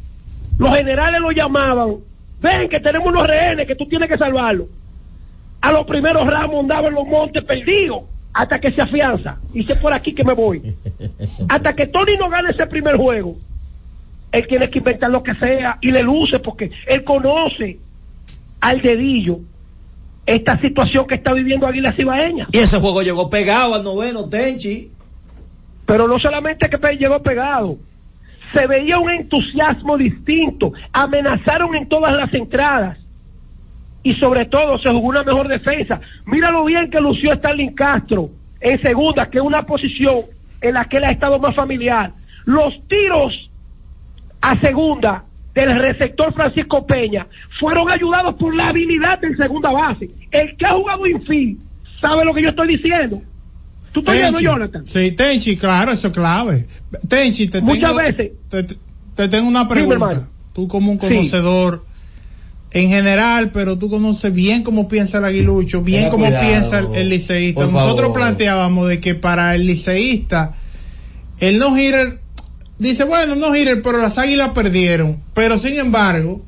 [0.58, 1.96] los generales lo llamaban,
[2.40, 4.68] ven que tenemos unos rehenes que tú tienes que salvarlos
[5.64, 8.02] a los primeros ramos andaba en los montes perdidos
[8.34, 9.38] hasta que se afianza.
[9.54, 10.74] Y sé por aquí que me voy.
[11.48, 13.36] Hasta que Tony no gane ese primer juego,
[14.34, 17.78] él tiene que inventar lo que sea y le luce porque él conoce
[18.60, 19.38] al dedillo
[20.26, 22.48] esta situación que está viviendo Águila Cibaeña.
[22.50, 24.90] Y ese juego llegó pegado al noveno, Tenchi.
[25.86, 27.76] Pero no solamente que llegó pegado,
[28.52, 32.98] se veía un entusiasmo distinto, amenazaron en todas las entradas
[34.02, 36.00] y sobre todo se jugó una mejor defensa.
[36.26, 38.30] Mira lo bien que lució Stalin Castro
[38.60, 40.22] en segunda, que es una posición
[40.60, 42.12] en la que él ha estado más familiar.
[42.46, 43.32] Los tiros
[44.50, 45.24] a segunda
[45.54, 47.26] del receptor Francisco Peña
[47.60, 50.10] fueron ayudados por la habilidad del segunda base.
[50.30, 51.58] El que ha jugado infield
[52.00, 53.22] sabe lo que yo estoy diciendo.
[53.92, 54.84] ¿Tú estás viendo, Jonathan?
[54.86, 56.66] Sí, Tenchi, claro, eso es clave.
[57.08, 58.32] Tenchi, te Muchas tengo, veces.
[58.50, 58.74] Te, te-
[59.14, 60.28] te tengo una pregunta.
[60.52, 61.06] tú como un Sí.
[61.06, 61.84] conocedor
[62.72, 66.78] en general, pero tú conoces bien cómo piensa el aguilucho, bien Tenga cómo cuidado, piensa
[66.80, 67.66] el, el liceísta.
[67.66, 68.12] Nosotros favor.
[68.14, 70.54] planteábamos de que para el liceísta,
[71.38, 72.18] el no hitter,
[72.78, 75.22] dice, bueno, no hitter, pero las águilas perdieron.
[75.34, 76.42] Pero sin embargo,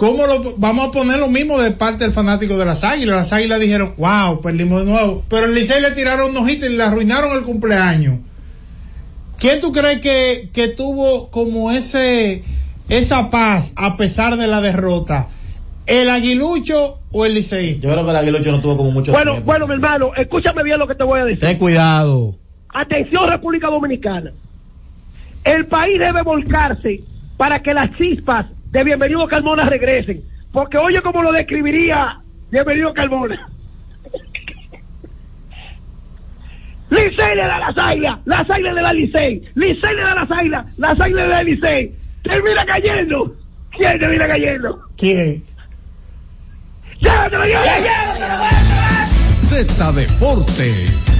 [0.00, 3.16] ¿Cómo lo, vamos a poner lo mismo de parte del fanático de las águilas?
[3.16, 5.22] Las águilas dijeron, wow, perdimos de nuevo.
[5.28, 8.20] Pero el Licey le tiraron unos hits y le arruinaron el cumpleaños.
[9.38, 12.42] ¿Quién tú crees que, que tuvo como ese,
[12.88, 15.28] esa paz a pesar de la derrota?
[15.84, 17.86] ¿El aguilucho o el liceísta?
[17.86, 19.46] Yo creo que el aguilucho no tuvo como mucho Bueno, tiempo.
[19.52, 21.40] bueno, mi hermano, escúchame bien lo que te voy a decir.
[21.40, 22.36] Ten cuidado.
[22.72, 24.32] Atención, República Dominicana.
[25.44, 27.00] El país debe volcarse
[27.36, 30.22] para que las chispas de Bienvenido Carmona regresen.
[30.52, 32.18] Porque oye como lo describiría
[32.50, 33.48] Bienvenido Carmona.
[36.90, 40.78] Licey le da las águilas, las águilas le da Licey, Licey le da las águilas,
[40.78, 41.94] las águilas le da Licey.
[42.24, 43.36] Termina cayendo.
[43.70, 44.80] ¿Quién termina cayendo?
[44.96, 45.42] ¿Quién?
[47.00, 48.44] ¡Llévatelo, llévatelo!
[49.36, 51.19] Z Deportes.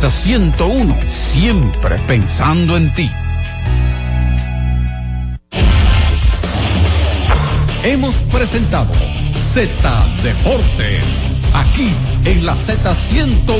[0.09, 3.09] Z101, siempre pensando en ti.
[7.83, 8.91] Hemos presentado
[9.31, 11.03] Z Deportes,
[11.53, 11.89] aquí
[12.25, 13.55] en la Z101,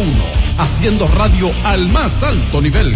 [0.58, 2.96] haciendo radio al más alto nivel.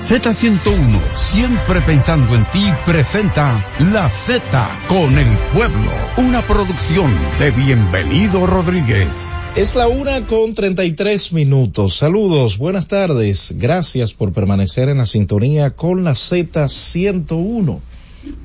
[0.00, 4.40] Z101, siempre pensando en ti, presenta La Z
[4.86, 9.32] con el pueblo, una producción de Bienvenido Rodríguez.
[9.56, 11.96] Es la una con 33 minutos.
[11.96, 13.54] Saludos, buenas tardes.
[13.56, 17.80] Gracias por permanecer en la sintonía con la Z101,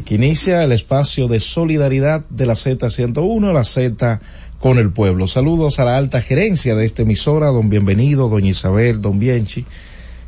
[0.06, 4.22] que inicia el espacio de solidaridad de la Z101, la Z
[4.60, 5.28] con el pueblo.
[5.28, 9.66] Saludos a la alta gerencia de esta emisora, don Bienvenido, doña Isabel, don Bienchi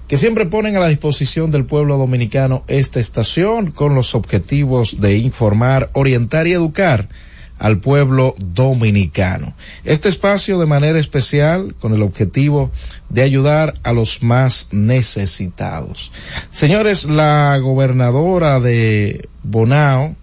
[0.07, 5.17] que siempre ponen a la disposición del pueblo dominicano esta estación con los objetivos de
[5.17, 7.09] informar, orientar y educar
[7.57, 9.53] al pueblo dominicano.
[9.85, 12.71] Este espacio de manera especial con el objetivo
[13.09, 16.11] de ayudar a los más necesitados.
[16.51, 20.15] Señores, la gobernadora de Bonao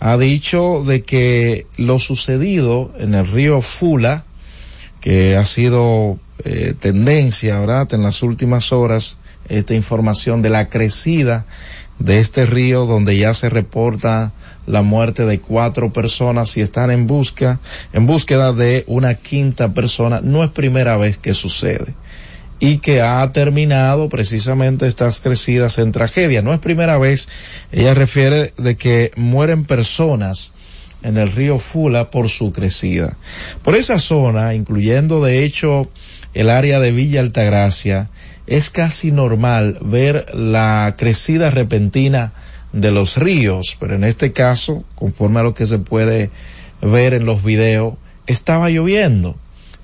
[0.00, 4.24] ha dicho de que lo sucedido en el río Fula,
[5.00, 7.92] que ha sido eh, tendencia, ¿verdad?
[7.92, 9.18] En las últimas horas,
[9.48, 11.44] esta información de la crecida
[11.98, 14.32] de este río donde ya se reporta
[14.66, 17.60] la muerte de cuatro personas y están en busca,
[17.92, 20.20] en búsqueda de una quinta persona.
[20.20, 21.94] No es primera vez que sucede
[22.60, 26.42] y que ha terminado precisamente estas crecidas en tragedia.
[26.42, 27.28] No es primera vez,
[27.72, 30.52] ella refiere de que mueren personas
[31.02, 33.16] en el río Fula por su crecida.
[33.62, 35.90] Por esa zona, incluyendo de hecho
[36.34, 38.10] el área de Villa Altagracia,
[38.46, 42.32] es casi normal ver la crecida repentina
[42.72, 46.30] de los ríos, pero en este caso, conforme a lo que se puede
[46.82, 47.94] ver en los videos,
[48.26, 49.36] estaba lloviendo.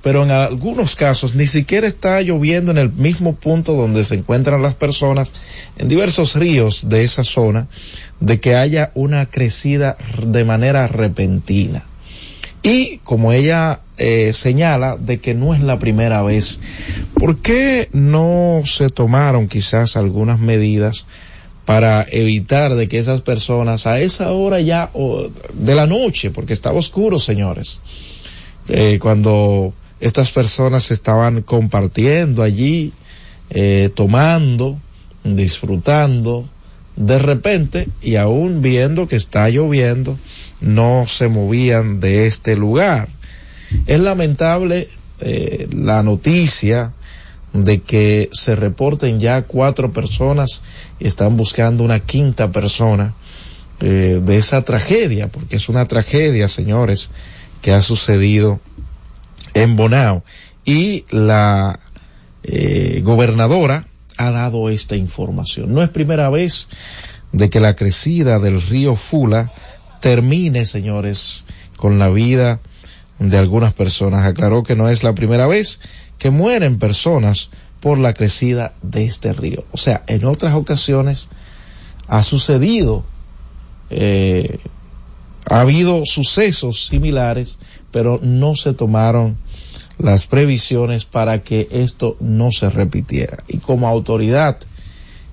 [0.03, 4.63] Pero en algunos casos ni siquiera está lloviendo en el mismo punto donde se encuentran
[4.63, 5.33] las personas,
[5.77, 7.69] en diversos ríos de esa zona,
[8.19, 11.85] de que haya una crecida de manera repentina.
[12.63, 16.61] Y como ella eh, señala de que no es la primera vez,
[17.15, 21.07] ¿por qué no se tomaron quizás algunas medidas
[21.65, 24.91] para evitar de que esas personas a esa hora ya
[25.55, 27.81] de la noche, porque estaba oscuro, señores,
[28.69, 32.93] eh, cuando estas personas estaban compartiendo allí,
[33.51, 34.79] eh, tomando,
[35.23, 36.45] disfrutando,
[37.01, 40.19] de repente, y aún viendo que está lloviendo,
[40.61, 43.09] no se movían de este lugar.
[43.87, 44.87] Es lamentable
[45.21, 46.93] eh, la noticia
[47.55, 50.63] de que se reporten ya cuatro personas
[50.99, 53.15] y están buscando una quinta persona
[53.81, 57.09] eh, de esa tragedia, porque es una tragedia, señores,
[57.63, 58.61] que ha sucedido
[59.55, 60.23] en Bonao.
[60.67, 61.81] Y la
[62.43, 63.87] eh, gobernadora
[64.21, 65.73] ha dado esta información.
[65.73, 66.69] No es primera vez
[67.33, 69.51] de que la crecida del río Fula
[70.01, 71.47] termine, señores,
[71.77, 72.61] con la vida
[73.19, 74.27] de algunas personas.
[74.27, 75.81] Aclaró que no es la primera vez
[76.19, 77.49] que mueren personas
[77.81, 79.65] por la crecida de este río.
[79.73, 81.29] O sea, en otras ocasiones
[82.07, 83.05] ha sucedido,
[83.89, 84.59] eh,
[85.47, 87.59] ha habido sucesos similares,
[87.91, 89.39] pero no se tomaron
[90.01, 93.45] las previsiones para que esto no se repitiera.
[93.49, 94.59] Y como autoridad,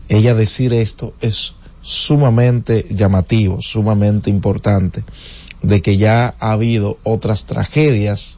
[0.10, 5.04] ella decir esto es sumamente llamativo, sumamente importante,
[5.62, 8.38] de que ya ha habido otras tragedias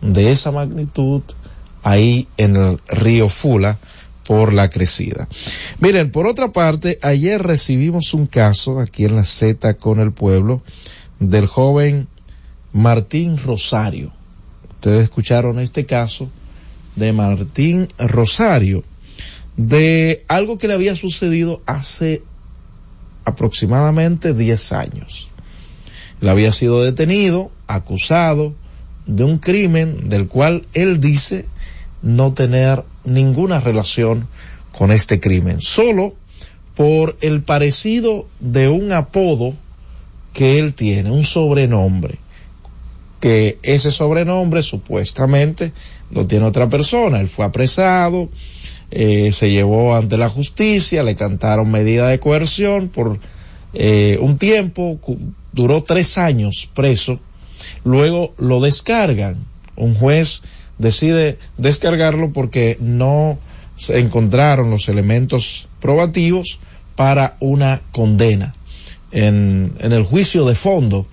[0.00, 1.22] de esa magnitud
[1.82, 3.78] ahí en el río Fula
[4.26, 5.28] por la crecida.
[5.80, 10.62] Miren, por otra parte, ayer recibimos un caso aquí en la Z con el pueblo
[11.18, 12.08] del joven
[12.72, 14.17] Martín Rosario.
[14.78, 16.30] Ustedes escucharon este caso
[16.94, 18.84] de Martín Rosario,
[19.56, 22.22] de algo que le había sucedido hace
[23.24, 25.30] aproximadamente 10 años.
[26.22, 28.54] Él había sido detenido, acusado
[29.06, 31.44] de un crimen del cual él dice
[32.00, 34.28] no tener ninguna relación
[34.70, 36.14] con este crimen, solo
[36.76, 39.54] por el parecido de un apodo
[40.32, 42.18] que él tiene, un sobrenombre,
[43.20, 45.72] que ese sobrenombre supuestamente
[46.10, 48.28] lo tiene otra persona, él fue apresado,
[48.90, 53.18] eh, se llevó ante la justicia, le cantaron medida de coerción por
[53.74, 54.98] eh, un tiempo,
[55.52, 57.20] duró tres años preso,
[57.84, 59.36] luego lo descargan,
[59.76, 60.42] un juez
[60.78, 63.38] decide descargarlo porque no
[63.76, 66.58] se encontraron los elementos probativos
[66.96, 68.52] para una condena.
[69.10, 71.06] En, en el juicio de fondo,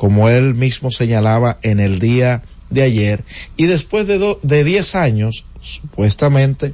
[0.00, 3.22] como él mismo señalaba en el día de ayer,
[3.58, 6.72] y después de, de diez años, supuestamente,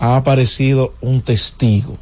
[0.00, 1.96] ha aparecido un testigo.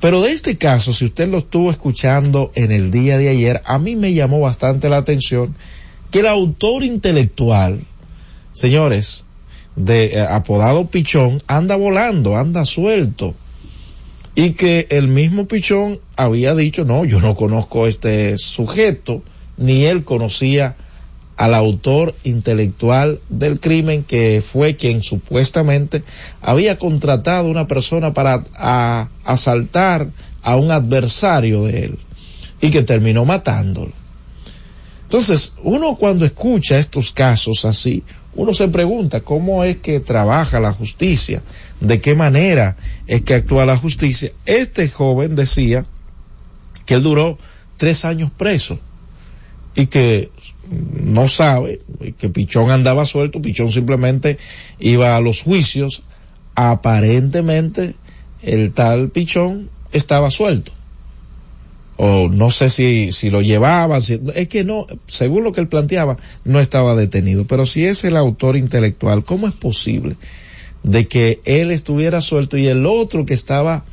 [0.00, 3.78] Pero de este caso, si usted lo estuvo escuchando en el día de ayer, a
[3.78, 5.54] mí me llamó bastante la atención
[6.10, 7.78] que el autor intelectual,
[8.52, 9.24] señores,
[9.76, 13.36] de eh, apodado Pichón, anda volando, anda suelto.
[14.34, 19.22] y que el mismo Pichón había dicho, no, yo no conozco a este sujeto,
[19.56, 20.76] ni él conocía
[21.36, 26.02] al autor intelectual del crimen que fue quien supuestamente
[26.40, 28.44] había contratado una persona para
[29.24, 30.08] asaltar
[30.42, 31.98] a un adversario de él
[32.60, 33.92] y que terminó matándolo.
[35.02, 38.02] Entonces, uno cuando escucha estos casos así,
[38.34, 41.42] uno se pregunta cómo es que trabaja la justicia,
[41.80, 42.76] de qué manera
[43.06, 44.32] es que actúa la justicia.
[44.46, 45.84] Este joven decía
[46.86, 47.38] que él duró
[47.76, 48.78] tres años preso
[49.74, 50.30] y que
[51.02, 51.80] no sabe
[52.18, 54.38] que Pichón andaba suelto, Pichón simplemente
[54.78, 56.02] iba a los juicios,
[56.54, 57.94] aparentemente
[58.42, 60.72] el tal Pichón estaba suelto.
[61.96, 64.02] O no sé si, si lo llevaban,
[64.34, 67.44] es que no, según lo que él planteaba, no estaba detenido.
[67.44, 70.16] Pero si es el autor intelectual, ¿cómo es posible
[70.82, 73.84] de que él estuviera suelto y el otro que estaba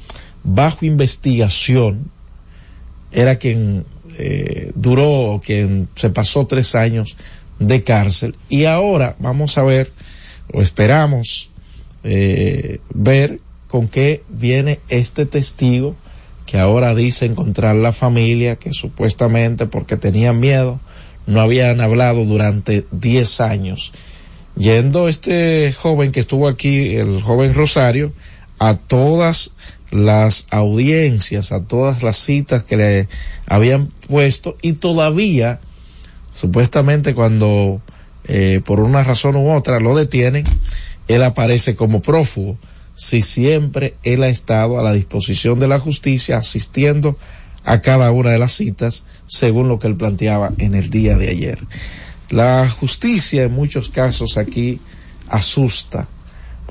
[0.44, 2.10] bajo investigación
[3.12, 3.86] era quien
[4.23, 7.18] eh, duró, quien se pasó tres años
[7.57, 8.35] de cárcel.
[8.49, 9.91] Y ahora vamos a ver
[10.53, 11.49] o esperamos
[12.03, 15.95] eh, ver con qué viene este testigo
[16.45, 20.80] que ahora dice encontrar la familia que supuestamente porque tenían miedo
[21.26, 23.91] no habían hablado durante 10 años.
[24.56, 28.11] Yendo este joven que estuvo aquí el joven Rosario
[28.60, 29.52] a todas
[29.92, 33.08] las audiencias a todas las citas que le
[33.46, 35.60] habían puesto y todavía
[36.34, 37.82] supuestamente cuando
[38.24, 40.46] eh, por una razón u otra lo detienen,
[41.08, 42.58] él aparece como prófugo,
[42.96, 47.18] si siempre él ha estado a la disposición de la justicia asistiendo
[47.64, 51.30] a cada una de las citas según lo que él planteaba en el día de
[51.30, 51.60] ayer.
[52.30, 54.80] La justicia en muchos casos aquí
[55.28, 56.08] asusta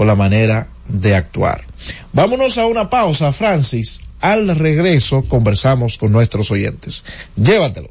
[0.00, 1.60] por la manera de actuar.
[2.14, 4.00] Vámonos a una pausa, Francis.
[4.18, 7.04] Al regreso conversamos con nuestros oyentes.
[7.36, 7.90] Llévatelo.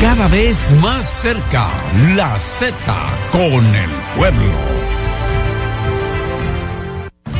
[0.00, 1.68] Cada vez más cerca,
[2.16, 2.74] la Z
[3.30, 4.75] con el pueblo.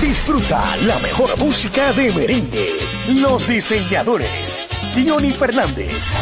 [0.00, 2.70] Disfruta la mejor música de merengue.
[3.08, 4.66] Los diseñadores.
[5.06, 6.18] Johnny Fernández.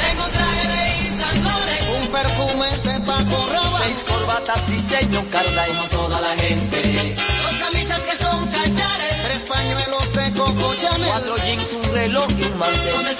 [0.00, 5.72] Tengo un traje de Laurent, un perfume de Paco Rabanne, seis corbatas diseño Carla y
[5.72, 7.16] no toda la gente.
[7.42, 12.42] Dos camisas que son cachares, tres pañuelos de Coco Chanel, cuatro jeans, un reloj y
[12.42, 13.19] un mantel.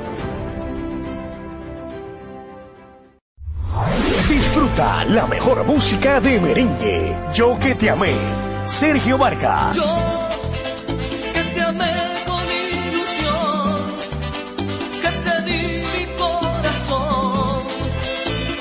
[4.27, 7.17] Disfruta la mejor música de merengue.
[7.33, 8.13] Yo que te amé.
[8.65, 9.77] Sergio Vargas.
[11.33, 11.93] que te amé
[12.27, 13.85] con ilusión,
[15.01, 17.63] que te di mi corazón.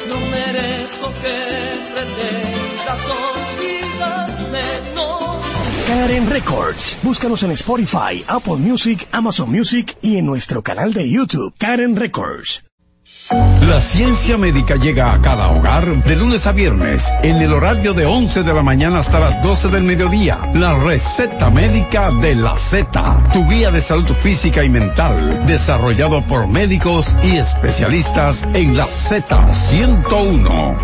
[0.08, 1.36] No merezco que
[1.92, 4.62] pretendas olvidarme,
[4.94, 5.40] no.
[5.86, 6.98] Karen Records.
[7.02, 12.69] Búscanos en Spotify, Apple Music, Amazon Music y en nuestro canal de YouTube, Karen Records.
[13.30, 18.04] La ciencia médica llega a cada hogar de lunes a viernes en el horario de
[18.04, 20.50] 11 de la mañana hasta las 12 del mediodía.
[20.52, 26.48] La receta médica de la Z, tu guía de salud física y mental, desarrollado por
[26.48, 30.76] médicos y especialistas en la Z101.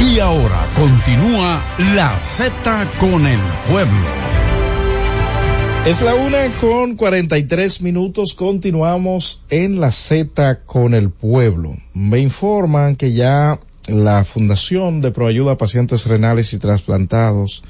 [0.00, 1.60] Y ahora continúa
[1.94, 3.40] la Z con el
[3.70, 4.23] pueblo.
[5.86, 8.34] Es la una con 43 minutos.
[8.34, 11.76] Continuamos en la Z con el pueblo.
[11.92, 17.64] Me informan que ya la Fundación de Proayuda a Pacientes Renales y Trasplantados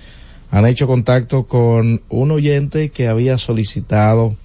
[0.52, 4.36] han hecho contacto con un oyente que había solicitado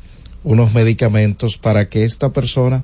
[0.43, 2.83] unos medicamentos para que esta persona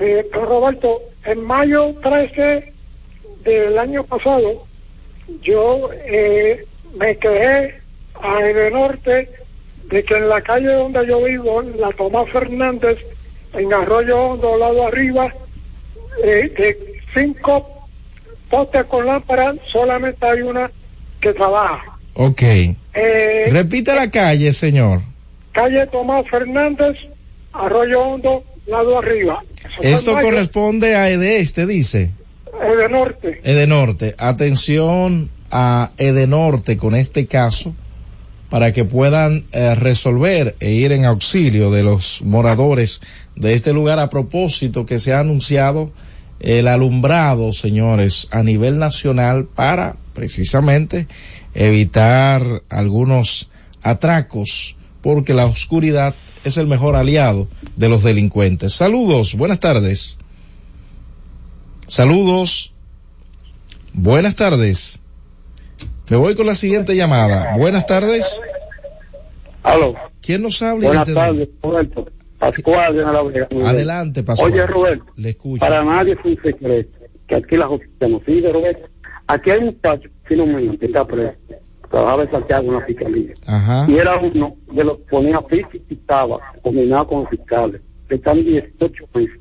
[0.00, 2.72] Eh, Roberto, en mayo 13
[3.44, 4.64] del año pasado,
[5.42, 6.64] yo eh,
[6.96, 7.80] me quejé
[8.22, 9.28] a Edenorte
[9.90, 12.98] de que en la calle donde yo vivo, en la Tomás Fernández,
[13.54, 15.34] en Arroyo Hondo, lado arriba,
[16.22, 17.66] eh, de cinco
[18.48, 20.70] postes con lámpara, solamente hay una
[21.20, 21.98] que trabaja.
[22.14, 22.42] Ok.
[22.42, 25.00] Eh, Repita la calle, señor.
[25.52, 26.96] calle Tomás Fernández,
[27.52, 29.42] Arroyo Hondo, lado arriba.
[29.80, 32.10] Eso Esto corresponde a Edeste, dice.
[32.62, 33.40] Edenorte.
[33.42, 34.14] Edenorte.
[34.18, 37.74] Atención a Edenorte con este caso
[38.48, 43.00] para que puedan eh, resolver e ir en auxilio de los moradores
[43.36, 45.92] de este lugar a propósito que se ha anunciado
[46.40, 51.06] el alumbrado, señores, a nivel nacional para precisamente
[51.54, 53.50] evitar algunos
[53.82, 56.14] atracos porque la oscuridad
[56.44, 58.74] es el mejor aliado de los delincuentes.
[58.74, 60.16] Saludos, buenas tardes.
[61.90, 62.72] Saludos.
[63.92, 64.99] Buenas tardes.
[66.10, 67.52] Me voy con la siguiente llamada.
[67.56, 68.42] Buenas tardes.
[69.62, 69.94] Aló.
[70.20, 70.88] ¿Quién nos habla?
[70.88, 72.06] Buenas tardes, Roberto.
[72.36, 73.64] Pascual de.
[73.64, 74.50] Adelante, Pascual.
[74.50, 75.60] Oye, Roberto, Le escucho.
[75.60, 78.88] para nadie es un secreto que aquí la justicia nos sigue, Roberto.
[79.28, 81.38] Aquí hay un muchacho, Filomeno, que está preso.
[81.88, 83.34] Trabajaba en Santiago en la fiscalía.
[83.46, 83.86] Ajá.
[83.88, 87.80] Y era uno de los que ponía físico y estaba combinado con los fiscales.
[88.08, 89.40] Están 18 meses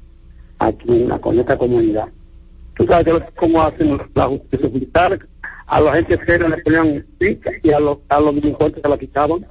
[0.59, 2.09] aquí en, la, con esta comunidad.
[2.75, 5.19] Tú sabes que cómo hacen la justicia fiscal.
[5.69, 8.97] A la gente seria le ponían pica y a los, a los delincuentes se la
[8.97, 9.45] quitaban.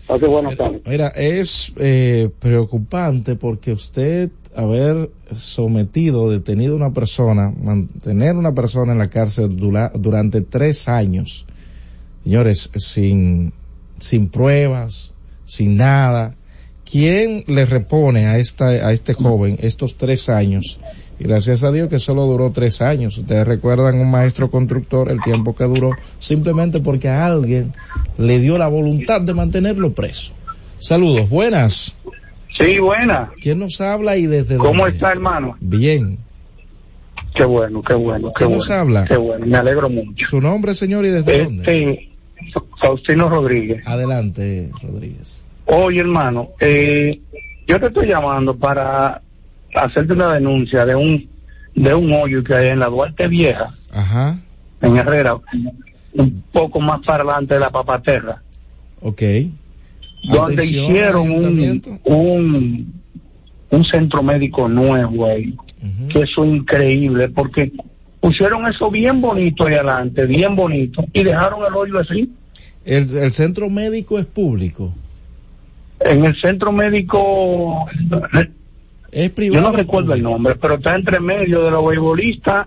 [0.00, 0.80] Entonces, buenas tardes.
[0.86, 8.92] Mira, es eh, preocupante porque usted haber sometido, detenido a una persona, mantener una persona
[8.92, 11.46] en la cárcel dura- durante tres años,
[12.24, 13.52] señores, sin,
[13.98, 15.12] sin pruebas,
[15.44, 16.34] sin nada,
[16.90, 20.80] ¿quién le repone a esta, a este joven estos tres años?
[21.20, 23.18] Y gracias a Dios que solo duró tres años.
[23.18, 27.72] Ustedes recuerdan un maestro constructor el tiempo que duró simplemente porque a alguien
[28.18, 30.32] le dio la voluntad de mantenerlo preso.
[30.78, 31.96] Saludos, buenas.
[32.56, 33.30] Sí, buena.
[33.40, 34.96] ¿Quién nos habla y desde ¿Cómo dónde?
[34.96, 35.56] está, hermano?
[35.60, 36.18] Bien.
[37.34, 38.56] Qué bueno, qué bueno, qué ¿Quién bueno.
[38.56, 39.04] nos habla?
[39.04, 40.26] Qué bueno, me alegro mucho.
[40.26, 41.62] Su nombre, señor, y desde dónde?
[41.62, 42.08] Este,
[42.80, 43.86] Faustino Rodríguez.
[43.86, 45.44] Adelante, Rodríguez.
[45.70, 47.20] Oye, hermano, eh,
[47.66, 49.20] yo te estoy llamando para
[49.74, 51.28] hacerte una denuncia de un
[51.74, 54.38] de un hoyo que hay en la Duarte Vieja, Ajá,
[54.80, 55.36] en Herrera,
[56.14, 58.42] un poco más para adelante de la Papaterra,
[59.02, 59.22] ok.
[60.24, 63.02] donde Atención, hicieron un, un
[63.70, 65.54] un centro médico nuevo ahí,
[66.10, 67.70] que eso es increíble, porque
[68.20, 72.32] pusieron eso bien bonito ahí adelante, bien bonito, y dejaron el hoyo así.
[72.86, 74.94] El, el centro médico es público.
[76.00, 77.86] En el centro médico,
[79.10, 79.70] Es yo privado.
[79.70, 82.66] no recuerdo el nombre, pero está entre medio de los beisbolistas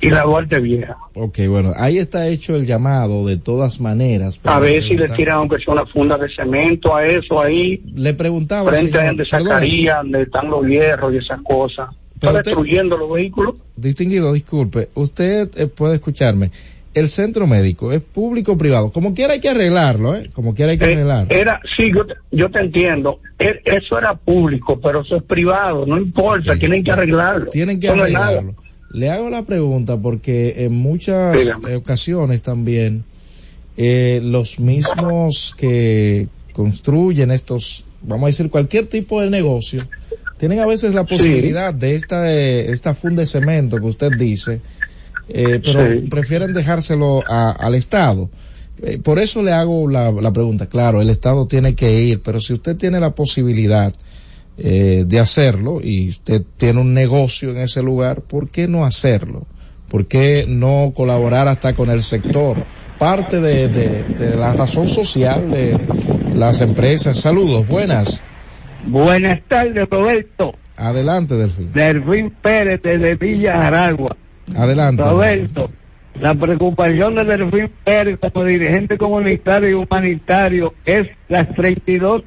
[0.00, 0.96] y la Duarte Vieja.
[1.14, 4.40] Ok, bueno, ahí está hecho el llamado de todas maneras.
[4.44, 8.14] A ver si le tiran aunque sea una funda de cemento a eso ahí, Le
[8.14, 11.90] preguntaba, frente a señor, donde perdón, sacaría, donde están los hierros y esas cosas.
[12.18, 13.56] Pero Está usted- destruyendo los vehículos.
[13.76, 16.50] distinguido, disculpe, usted eh, puede escucharme.
[16.92, 18.90] El centro médico es público o privado.
[18.90, 20.28] Como quiera hay que arreglarlo, ¿eh?
[20.32, 21.32] Como quiera hay que Eh, arreglarlo.
[21.34, 23.20] era, sí, yo te, yo te entiendo.
[23.38, 25.86] E- eso era público, pero eso es privado.
[25.86, 27.50] No importa, tienen que arreglarlo.
[27.50, 28.54] Tienen que no arreglarlo.
[28.92, 31.76] Le hago la pregunta porque en muchas Dígame.
[31.76, 33.04] ocasiones también
[33.76, 39.86] eh, los mismos que construyen estos, vamos a decir, cualquier tipo de negocio,
[40.38, 44.60] tienen a veces la posibilidad de esta, eh, esta funda de cemento que usted dice,
[45.32, 45.98] eh, pero Sí.
[46.08, 48.30] prefieren dejárselo a- al Estado.
[48.82, 50.66] Eh, por eso le hago la, la pregunta.
[50.66, 53.92] Claro, el Estado tiene que ir, pero si usted tiene la posibilidad
[54.62, 59.46] eh, de hacerlo y usted tiene un negocio en ese lugar, ¿por qué no hacerlo?
[59.88, 62.64] ¿Por qué no colaborar hasta con el sector?
[62.98, 65.78] Parte de, de- de la razón social de
[66.34, 67.18] las empresas.
[67.18, 68.22] Saludos, buenas.
[68.86, 70.52] Buenas tardes, Roberto.
[70.76, 71.72] Adelante, Delfín.
[71.72, 74.16] Delfín Pérez de Villa Aragua.
[74.56, 75.02] Adelante.
[75.02, 75.70] Roberto,
[76.20, 82.22] la preocupación de Delfín Pérez como dirigente comunitario y humanitario es las 32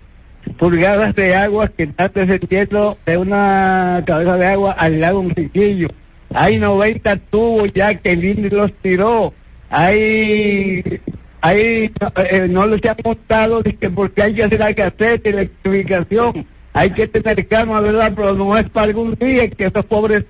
[0.57, 5.87] pulgadas de agua que está descendiendo de una cabeza de agua al lago Unriquillo.
[6.33, 9.33] Hay 90 tubos ya que el INDI los tiró.
[9.69, 11.01] Hay,
[11.41, 11.91] hay,
[12.31, 16.45] eh, no los han montado que porque hay que hacer la caseta y la electrificación.
[16.73, 18.13] Hay que tener calma, ¿verdad?
[18.15, 20.25] Pero no es para algún día que esos pobres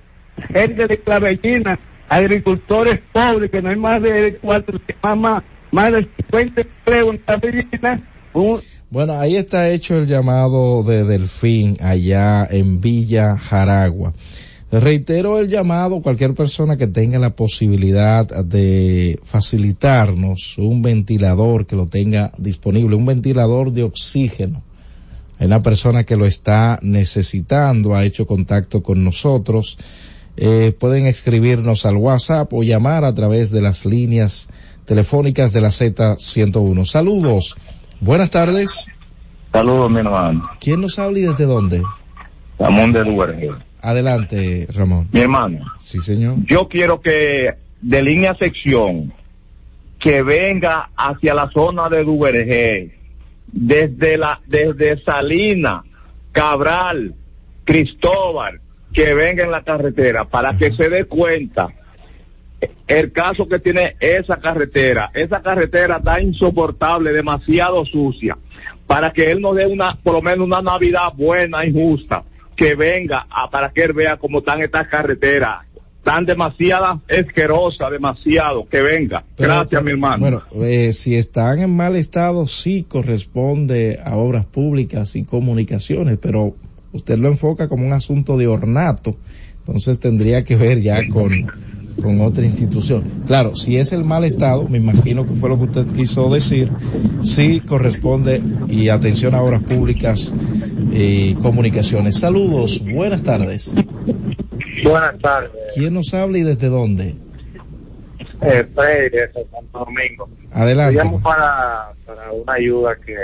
[0.53, 1.79] gente de Clavellina,
[2.09, 4.79] agricultores pobres, que no hay más de cuatro,
[5.15, 8.03] más, más, de 50 empleos en Clavellina,
[8.89, 14.13] Bueno, ahí está hecho el llamado de Delfín allá en Villa Jaragua.
[14.79, 21.85] Reitero el llamado cualquier persona que tenga la posibilidad de facilitarnos un ventilador que lo
[21.85, 24.63] tenga disponible, un ventilador de oxígeno.
[25.37, 29.77] Hay una persona que lo está necesitando, ha hecho contacto con nosotros.
[30.35, 34.49] Eh, pueden escribirnos al WhatsApp o llamar a través de las líneas
[34.85, 36.85] telefónicas de la Z101.
[36.85, 37.55] Saludos.
[37.99, 38.87] Buenas tardes.
[39.51, 40.43] Saludos, mi hermano.
[40.59, 41.83] ¿Quién nos habla y desde dónde?
[42.57, 43.49] Ramón de Duvergé.
[43.81, 45.09] Adelante, Ramón.
[45.11, 46.37] Mi hermano, Sí, señor.
[46.47, 47.49] yo quiero que
[47.81, 49.13] de línea sección
[49.99, 52.97] que venga hacia la zona de Duvergé,
[53.51, 55.83] desde la desde Salina,
[56.31, 57.13] Cabral,
[57.65, 58.59] Cristóbal,
[58.93, 61.67] que venga en la carretera para que se dé cuenta
[62.87, 65.09] el caso que tiene esa carretera.
[65.13, 68.37] Esa carretera está insoportable, demasiado sucia,
[68.87, 72.23] para que él nos dé una, por lo menos una Navidad buena y justa,
[72.55, 75.65] que venga a, para que él vea cómo están estas carreteras.
[75.97, 79.23] Están demasiadas asquerosas, demasiado, que venga.
[79.37, 80.19] Pero- Gracias, mi hermano.
[80.19, 86.55] Bueno, eh, si están en mal estado, sí corresponde a obras públicas y comunicaciones, pero
[86.93, 89.15] usted lo enfoca como un asunto de ornato,
[89.59, 91.47] entonces tendría que ver ya con,
[92.01, 93.03] con otra institución.
[93.27, 96.71] Claro, si es el mal estado, me imagino que fue lo que usted quiso decir,
[97.23, 100.33] sí corresponde y atención a obras públicas
[100.91, 102.19] y comunicaciones.
[102.19, 103.73] Saludos, buenas tardes.
[104.83, 107.15] Buenas tardes, ¿Quién nos habla y desde dónde?
[108.41, 110.27] eh, Freddy Santo Domingo.
[110.51, 110.95] Adelante.
[110.97, 113.15] Llamo para, para una ayuda que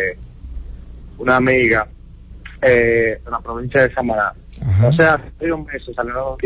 [1.18, 1.88] una amiga
[2.62, 4.34] eh, en la provincia de Samaná.
[4.86, 6.38] O sea, hace un mes salió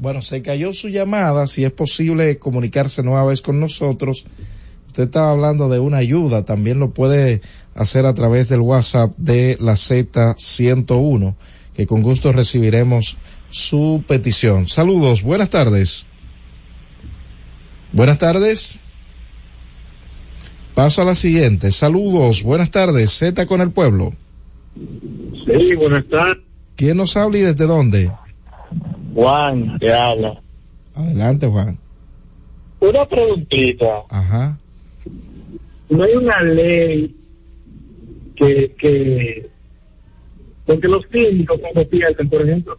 [0.00, 1.46] Bueno, se cayó su llamada.
[1.46, 4.26] Si es posible comunicarse nueva vez con nosotros.
[4.86, 6.44] Usted estaba hablando de una ayuda.
[6.44, 7.42] También lo puede
[7.74, 11.34] hacer a través del WhatsApp de la Z101,
[11.74, 13.18] que con gusto recibiremos
[13.50, 14.66] su petición.
[14.66, 15.22] Saludos.
[15.22, 16.06] Buenas tardes.
[17.92, 18.78] Buenas tardes.
[20.74, 21.70] Paso a la siguiente.
[21.70, 22.42] Saludos.
[22.42, 23.10] Buenas tardes.
[23.10, 24.14] Z con el pueblo.
[25.46, 26.44] Sí, buenas tardes.
[26.76, 28.10] ¿Quién nos habla y desde dónde?
[29.14, 30.40] Juan, te habla.
[30.94, 31.78] Adelante, Juan.
[32.80, 34.02] Una preguntita.
[34.10, 34.58] Ajá.
[35.88, 37.14] No hay una ley
[38.34, 39.48] que, que,
[40.66, 42.78] porque los químicos cuando pierden, por ejemplo,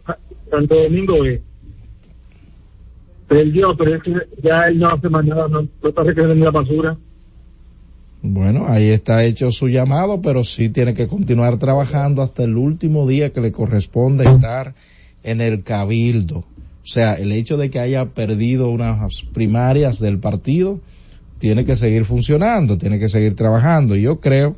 [0.50, 1.40] Santo Domingo es,
[3.26, 6.50] perdió, pero es que ya él no hace más nada, no, no está recogiendo la
[6.50, 6.96] basura.
[8.20, 13.06] Bueno, ahí está hecho su llamado, pero sí tiene que continuar trabajando hasta el último
[13.06, 14.74] día que le corresponde estar
[15.22, 16.38] en el cabildo.
[16.38, 20.80] O sea, el hecho de que haya perdido unas primarias del partido,
[21.38, 23.94] tiene que seguir funcionando, tiene que seguir trabajando.
[23.94, 24.56] Yo creo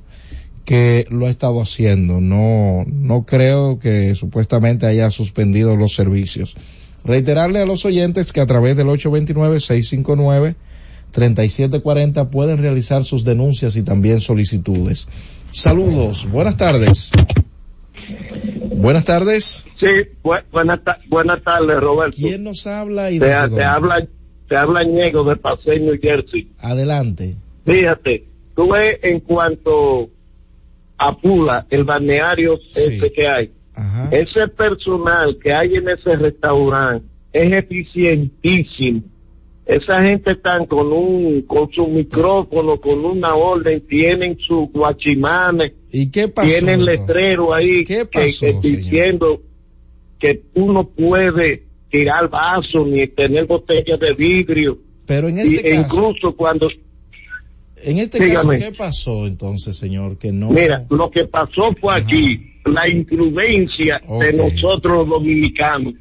[0.64, 2.20] que lo ha estado haciendo.
[2.20, 6.56] No, no creo que supuestamente haya suspendido los servicios.
[7.04, 8.88] Reiterarle a los oyentes que a través del
[11.12, 15.08] 829-659-3740 pueden realizar sus denuncias y también solicitudes.
[15.52, 17.10] Saludos, buenas tardes.
[18.76, 19.66] Buenas tardes.
[19.78, 19.86] Sí,
[20.22, 22.16] bu- buenas ta- buenas tardes, Roberto.
[22.18, 24.06] ¿Quién nos habla y te, desde te habla
[24.48, 26.50] te habla Ñego de Paseo, New Jersey.
[26.58, 27.36] Adelante.
[27.64, 28.24] Fíjate,
[28.56, 30.08] tú ves en cuanto
[30.98, 33.52] a Pula, el balneario este que hay,
[34.10, 39.02] ese personal que hay en ese restaurante es eficientísimo.
[39.70, 46.10] Esa gente están con un, con su micrófono, con una orden, tienen sus guachimanes, ¿Y
[46.10, 46.48] qué pasó?
[46.48, 47.00] tienen entonces?
[47.06, 48.62] letrero ahí ¿Qué que- pasó, que señor?
[48.62, 49.42] diciendo
[50.18, 54.78] que tú no puedes tirar vasos ni tener botellas de vidrio.
[55.06, 56.68] Pero en este e caso, incluso cuando
[57.82, 58.58] En este Dígame.
[58.58, 60.18] caso, ¿qué pasó entonces, señor?
[60.18, 60.50] Que no.
[60.50, 65.94] Mira, lo que pasó fue aquí, la imprudencia de nosotros los dominicanos,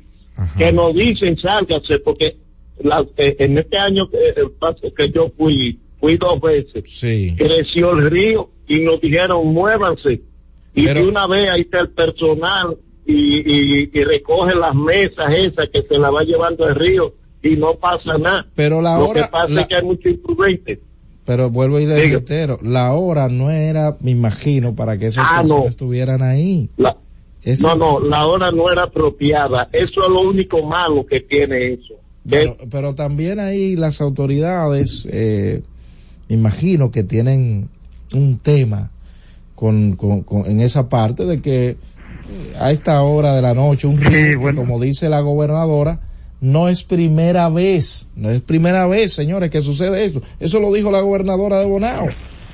[0.58, 2.36] que nos dicen sálgase, porque
[2.80, 7.36] la- eh, en este año que, eh, que yo fui, fui dos veces, Sí.
[7.38, 10.22] creció el río y nos dijeron muévanse.
[10.76, 15.34] Y Pero- de una vez ahí está el personal y, y, y recoge las mesas
[15.34, 18.46] esas que se la va llevando el río y no pasa nada.
[18.56, 20.80] Pero la Lo hora- que pasa la- es que hay mucho imprudente.
[21.26, 22.18] Pero vuelvo y le Diga.
[22.18, 25.66] reitero, la hora no era, me imagino, para que esas Ah, no.
[25.68, 26.70] estuvieran ahí.
[26.78, 26.98] La-
[27.42, 29.70] Ese- No, no, la hora no era apropiada.
[29.72, 31.94] Eso es lo único malo que tiene eso.
[32.30, 35.62] Pero, pero también ahí las autoridades, eh,
[36.28, 37.70] me imagino que tienen
[38.14, 38.92] un tema
[39.56, 41.78] con, con- con- en esa parte de que
[42.30, 46.00] eh, a esta hora de la noche, un río, que, como dice la gobernadora,
[46.42, 50.22] no es primera vez, no es primera vez, señores, que sucede esto.
[50.40, 52.08] Eso lo dijo la gobernadora de Bonao.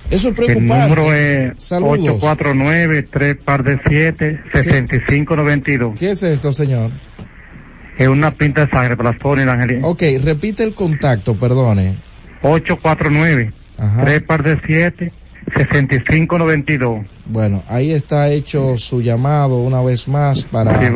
[0.09, 0.95] Eso es El preocupante.
[0.95, 2.17] número es Saludos.
[2.23, 5.95] 849 3 par de 7 6592.
[5.97, 6.91] ¿Qué es esto, señor?
[7.97, 9.87] Es una pinta de sangre para la zona y la Angelina.
[9.87, 12.01] Ok, repite el contacto, perdone.
[12.41, 14.03] 849 Ajá.
[14.03, 15.13] 3 par de 7
[15.57, 17.05] 6592.
[17.25, 20.87] Bueno, ahí está hecho su llamado una vez más para Sí,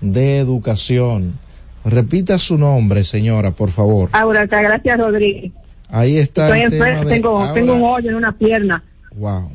[0.00, 1.38] de Educación.
[1.84, 4.08] Repita su nombre, señora, por favor.
[4.12, 5.52] Aura Altagracia Rodríguez.
[5.88, 8.82] Ahí está Estoy el tema de tengo, ahora- tengo un hoyo en una pierna.
[9.16, 9.50] Wow.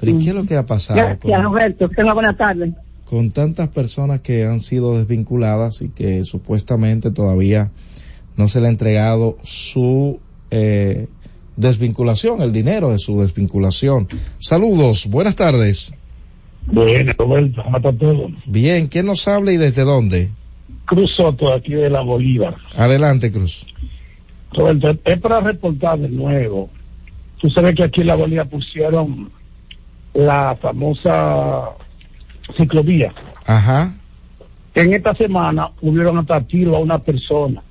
[0.00, 1.88] Pero ¿y qué es lo que ha pasado Gracias, Roberto.
[1.88, 2.72] Tenga buena tarde.
[3.04, 7.70] con, con tantas personas que han sido desvinculadas y que supuestamente todavía
[8.36, 10.20] no se le ha entregado su
[10.52, 11.08] eh,
[11.56, 14.06] desvinculación, el dinero de su desvinculación?
[14.38, 15.92] Saludos, buenas tardes.
[16.66, 18.28] Bueno, Roberto, ¿cómo está todo?
[18.46, 20.28] Bien, ¿quién nos habla y desde dónde?
[20.84, 22.56] Cruz Soto, aquí de la Bolívar.
[22.76, 23.66] Adelante, Cruz.
[24.52, 26.70] Roberto, es para reportar de nuevo.
[27.38, 29.30] Tú sabes que aquí en la Bolívar pusieron
[30.14, 31.70] la famosa
[32.56, 33.12] ciclovía.
[33.46, 33.92] Ajá.
[34.74, 37.62] En esta semana hubieron hasta tiro a una persona.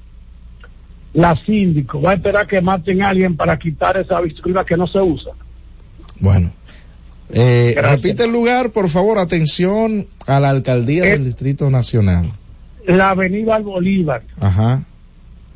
[1.13, 4.87] La síndico va a esperar que maten a alguien para quitar esa bicicleta que no
[4.87, 5.31] se usa.
[6.19, 6.51] Bueno.
[7.29, 12.31] Eh, repite el lugar, por favor, atención a la alcaldía del Distrito Nacional.
[12.87, 14.83] La avenida Bolívar Ajá.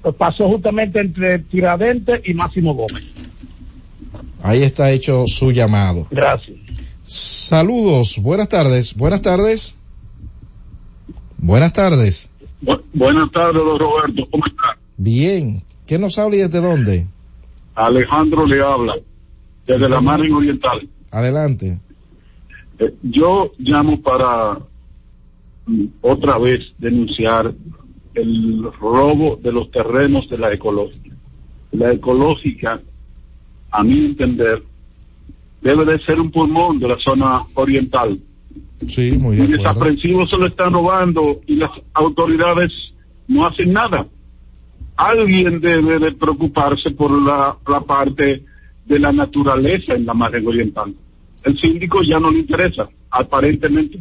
[0.02, 3.14] pues, pasó justamente entre Tiradentes y Máximo Gómez.
[4.44, 6.08] Ahí está hecho su llamado.
[6.12, 6.58] Gracias.
[7.06, 9.78] Saludos, buenas tardes, buenas tardes.
[11.38, 12.30] Buenas tardes.
[12.94, 14.28] buenas tardes, don Roberto.
[14.30, 14.78] ¿Cómo está?
[14.98, 15.62] Bien.
[15.88, 17.08] ¿Qué nos habla y desde dónde?
[17.76, 18.96] Alejandro le habla,
[19.66, 20.02] desde Sí, la.
[20.02, 20.88] Margen Oriental.
[21.12, 21.80] Adelante.
[22.80, 24.60] Eh, yo llamo para
[26.02, 27.54] otra vez denunciar
[28.14, 31.16] el robo de los terrenos de la ecológica.
[31.72, 32.82] La ecológica,
[33.72, 34.62] a mi entender,
[35.62, 38.20] debe de ser un pulmón de la zona oriental.
[38.88, 39.58] Sí, muy Y de acuerdo.
[39.58, 42.72] desaprensivos se lo están robando y las autoridades
[43.28, 44.08] no hacen nada.
[44.98, 48.44] Alguien debe de preocuparse por la, la parte
[48.86, 50.94] de la naturaleza en la margen oriental.
[51.46, 54.00] El síndico ya no le interesa, aparentemente.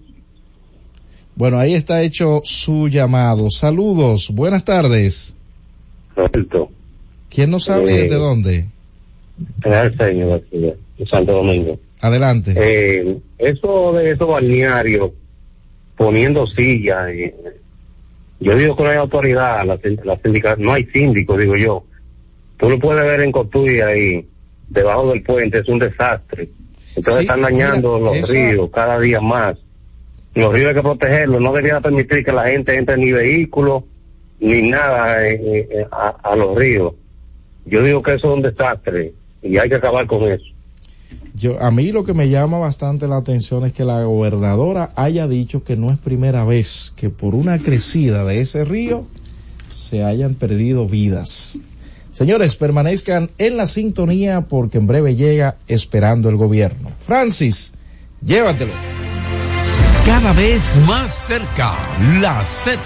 [1.35, 3.51] Bueno, ahí está hecho su llamado.
[3.51, 5.35] Saludos, buenas tardes.
[6.15, 6.69] Roberto,
[7.31, 8.65] ¿Quién nos habla y Eh, desde dónde?
[9.65, 10.77] el señor de
[11.11, 11.78] Santo Domingo.
[12.01, 12.55] Adelante.
[12.57, 15.12] Eh, eso de esos balnearios
[15.97, 17.35] poniendo sillas, eh,
[18.40, 21.85] yo digo que no hay autoridad, la, la sindica- no hay síndico, digo yo.
[22.59, 24.27] Tú lo puedes ver en Cotuí ahí,
[24.69, 26.48] debajo del puente, es un desastre.
[26.97, 29.57] Entonces Sí, están dañando mira, los esa- ríos cada día más.
[30.35, 33.85] Los ríos hay que protegerlos, no debería permitir que la gente entre ni vehículos
[34.39, 36.94] ni nada eh, eh, a, a los ríos.
[37.66, 39.12] Yo digo que eso es un desastre
[39.43, 40.44] y hay que acabar con eso.
[41.35, 45.27] Yo, a mí lo que me llama bastante la atención es que la gobernadora haya
[45.27, 49.07] dicho que no es primera vez que por una crecida de ese río
[49.73, 51.59] se hayan perdido vidas.
[52.12, 56.90] Señores, permanezcan en la sintonía porque en breve llega esperando el gobierno.
[57.07, 57.73] Francis,
[58.23, 58.73] Llévatelo.
[60.10, 61.72] Cada vez más cerca,
[62.20, 62.80] la Z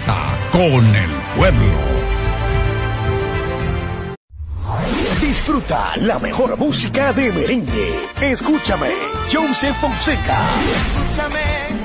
[0.51, 1.73] con el pueblo.
[5.19, 7.99] Disfruta la mejor música de merengue.
[8.21, 8.91] Escúchame,
[9.33, 10.37] Joseph Fonseca.
[10.69, 11.84] Escúchame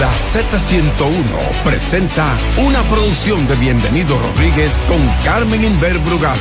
[0.00, 2.36] La Z101 presenta
[2.66, 6.38] una producción de Bienvenido Rodríguez con Carmen Inver Brugal.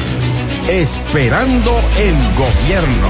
[0.70, 3.10] Esperando el gobierno.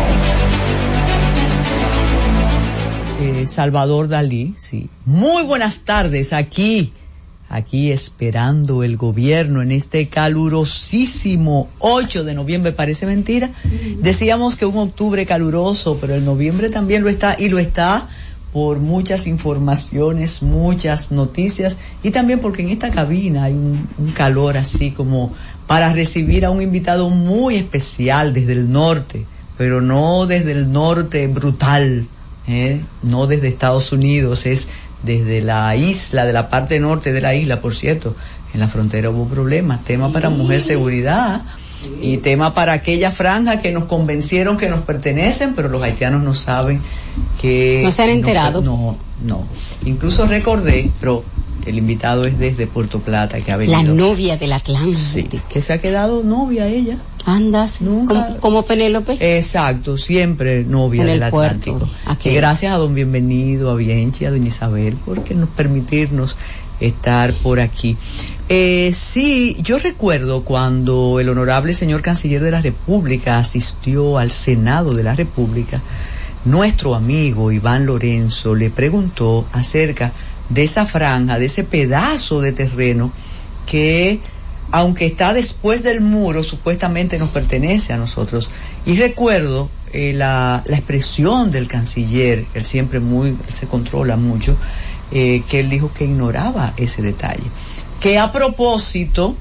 [3.21, 4.89] Eh, Salvador Dalí, sí.
[5.05, 6.91] Muy buenas tardes aquí,
[7.47, 13.51] aquí esperando el gobierno en este calurosísimo 8 de noviembre, parece mentira.
[13.99, 18.09] Decíamos que un octubre caluroso, pero el noviembre también lo está y lo está
[18.53, 24.57] por muchas informaciones, muchas noticias y también porque en esta cabina hay un, un, calor
[24.57, 25.33] así como
[25.65, 29.25] para recibir a un invitado muy especial desde el norte,
[29.57, 32.05] pero no desde el norte brutal,
[32.47, 32.81] ¿eh?
[33.01, 34.67] no desde Estados Unidos, es
[35.01, 38.15] desde la isla, de la parte norte de la isla, por cierto.
[38.53, 41.41] En la frontera hubo problemas, tema para mujer seguridad
[42.01, 46.35] y tema para aquella franja que nos convencieron que nos pertenecen, pero los haitianos no
[46.35, 46.81] saben
[47.41, 47.81] que...
[47.83, 48.61] No se han enterado.
[48.61, 49.45] No, no.
[49.85, 51.23] Incluso recordé, pero
[51.65, 53.77] el invitado es desde Puerto Plata, que ha venido.
[53.77, 54.97] La novia del Atlántico.
[54.97, 56.97] Sí, que se ha quedado novia ella.
[57.25, 58.35] Andas, Nunca.
[58.41, 59.37] como, Penélope.
[59.37, 61.87] Exacto, siempre novia En del Atlántico.
[62.23, 66.37] Y gracias a don Bienvenido, a Bienchi, a doña Isabel, por que nos permitirnos
[66.79, 67.97] estar por aquí.
[68.49, 74.93] Eh, sí, yo recuerdo cuando el honorable señor canciller de la República asistió al Senado
[74.93, 75.81] de la República,
[76.45, 80.11] nuestro amigo Iván Lorenzo le preguntó acerca
[80.49, 83.11] de esa franja, de ese pedazo de terreno
[83.65, 84.19] que
[84.71, 88.49] aunque está después del muro, supuestamente nos pertenece a nosotros.
[88.85, 94.57] Y recuerdo eh, la, la, expresión del canciller, él siempre muy, él se controla mucho,
[95.13, 97.43] eh, que él dijo que ignoraba ese detalle.
[98.01, 99.35] Que a propósito,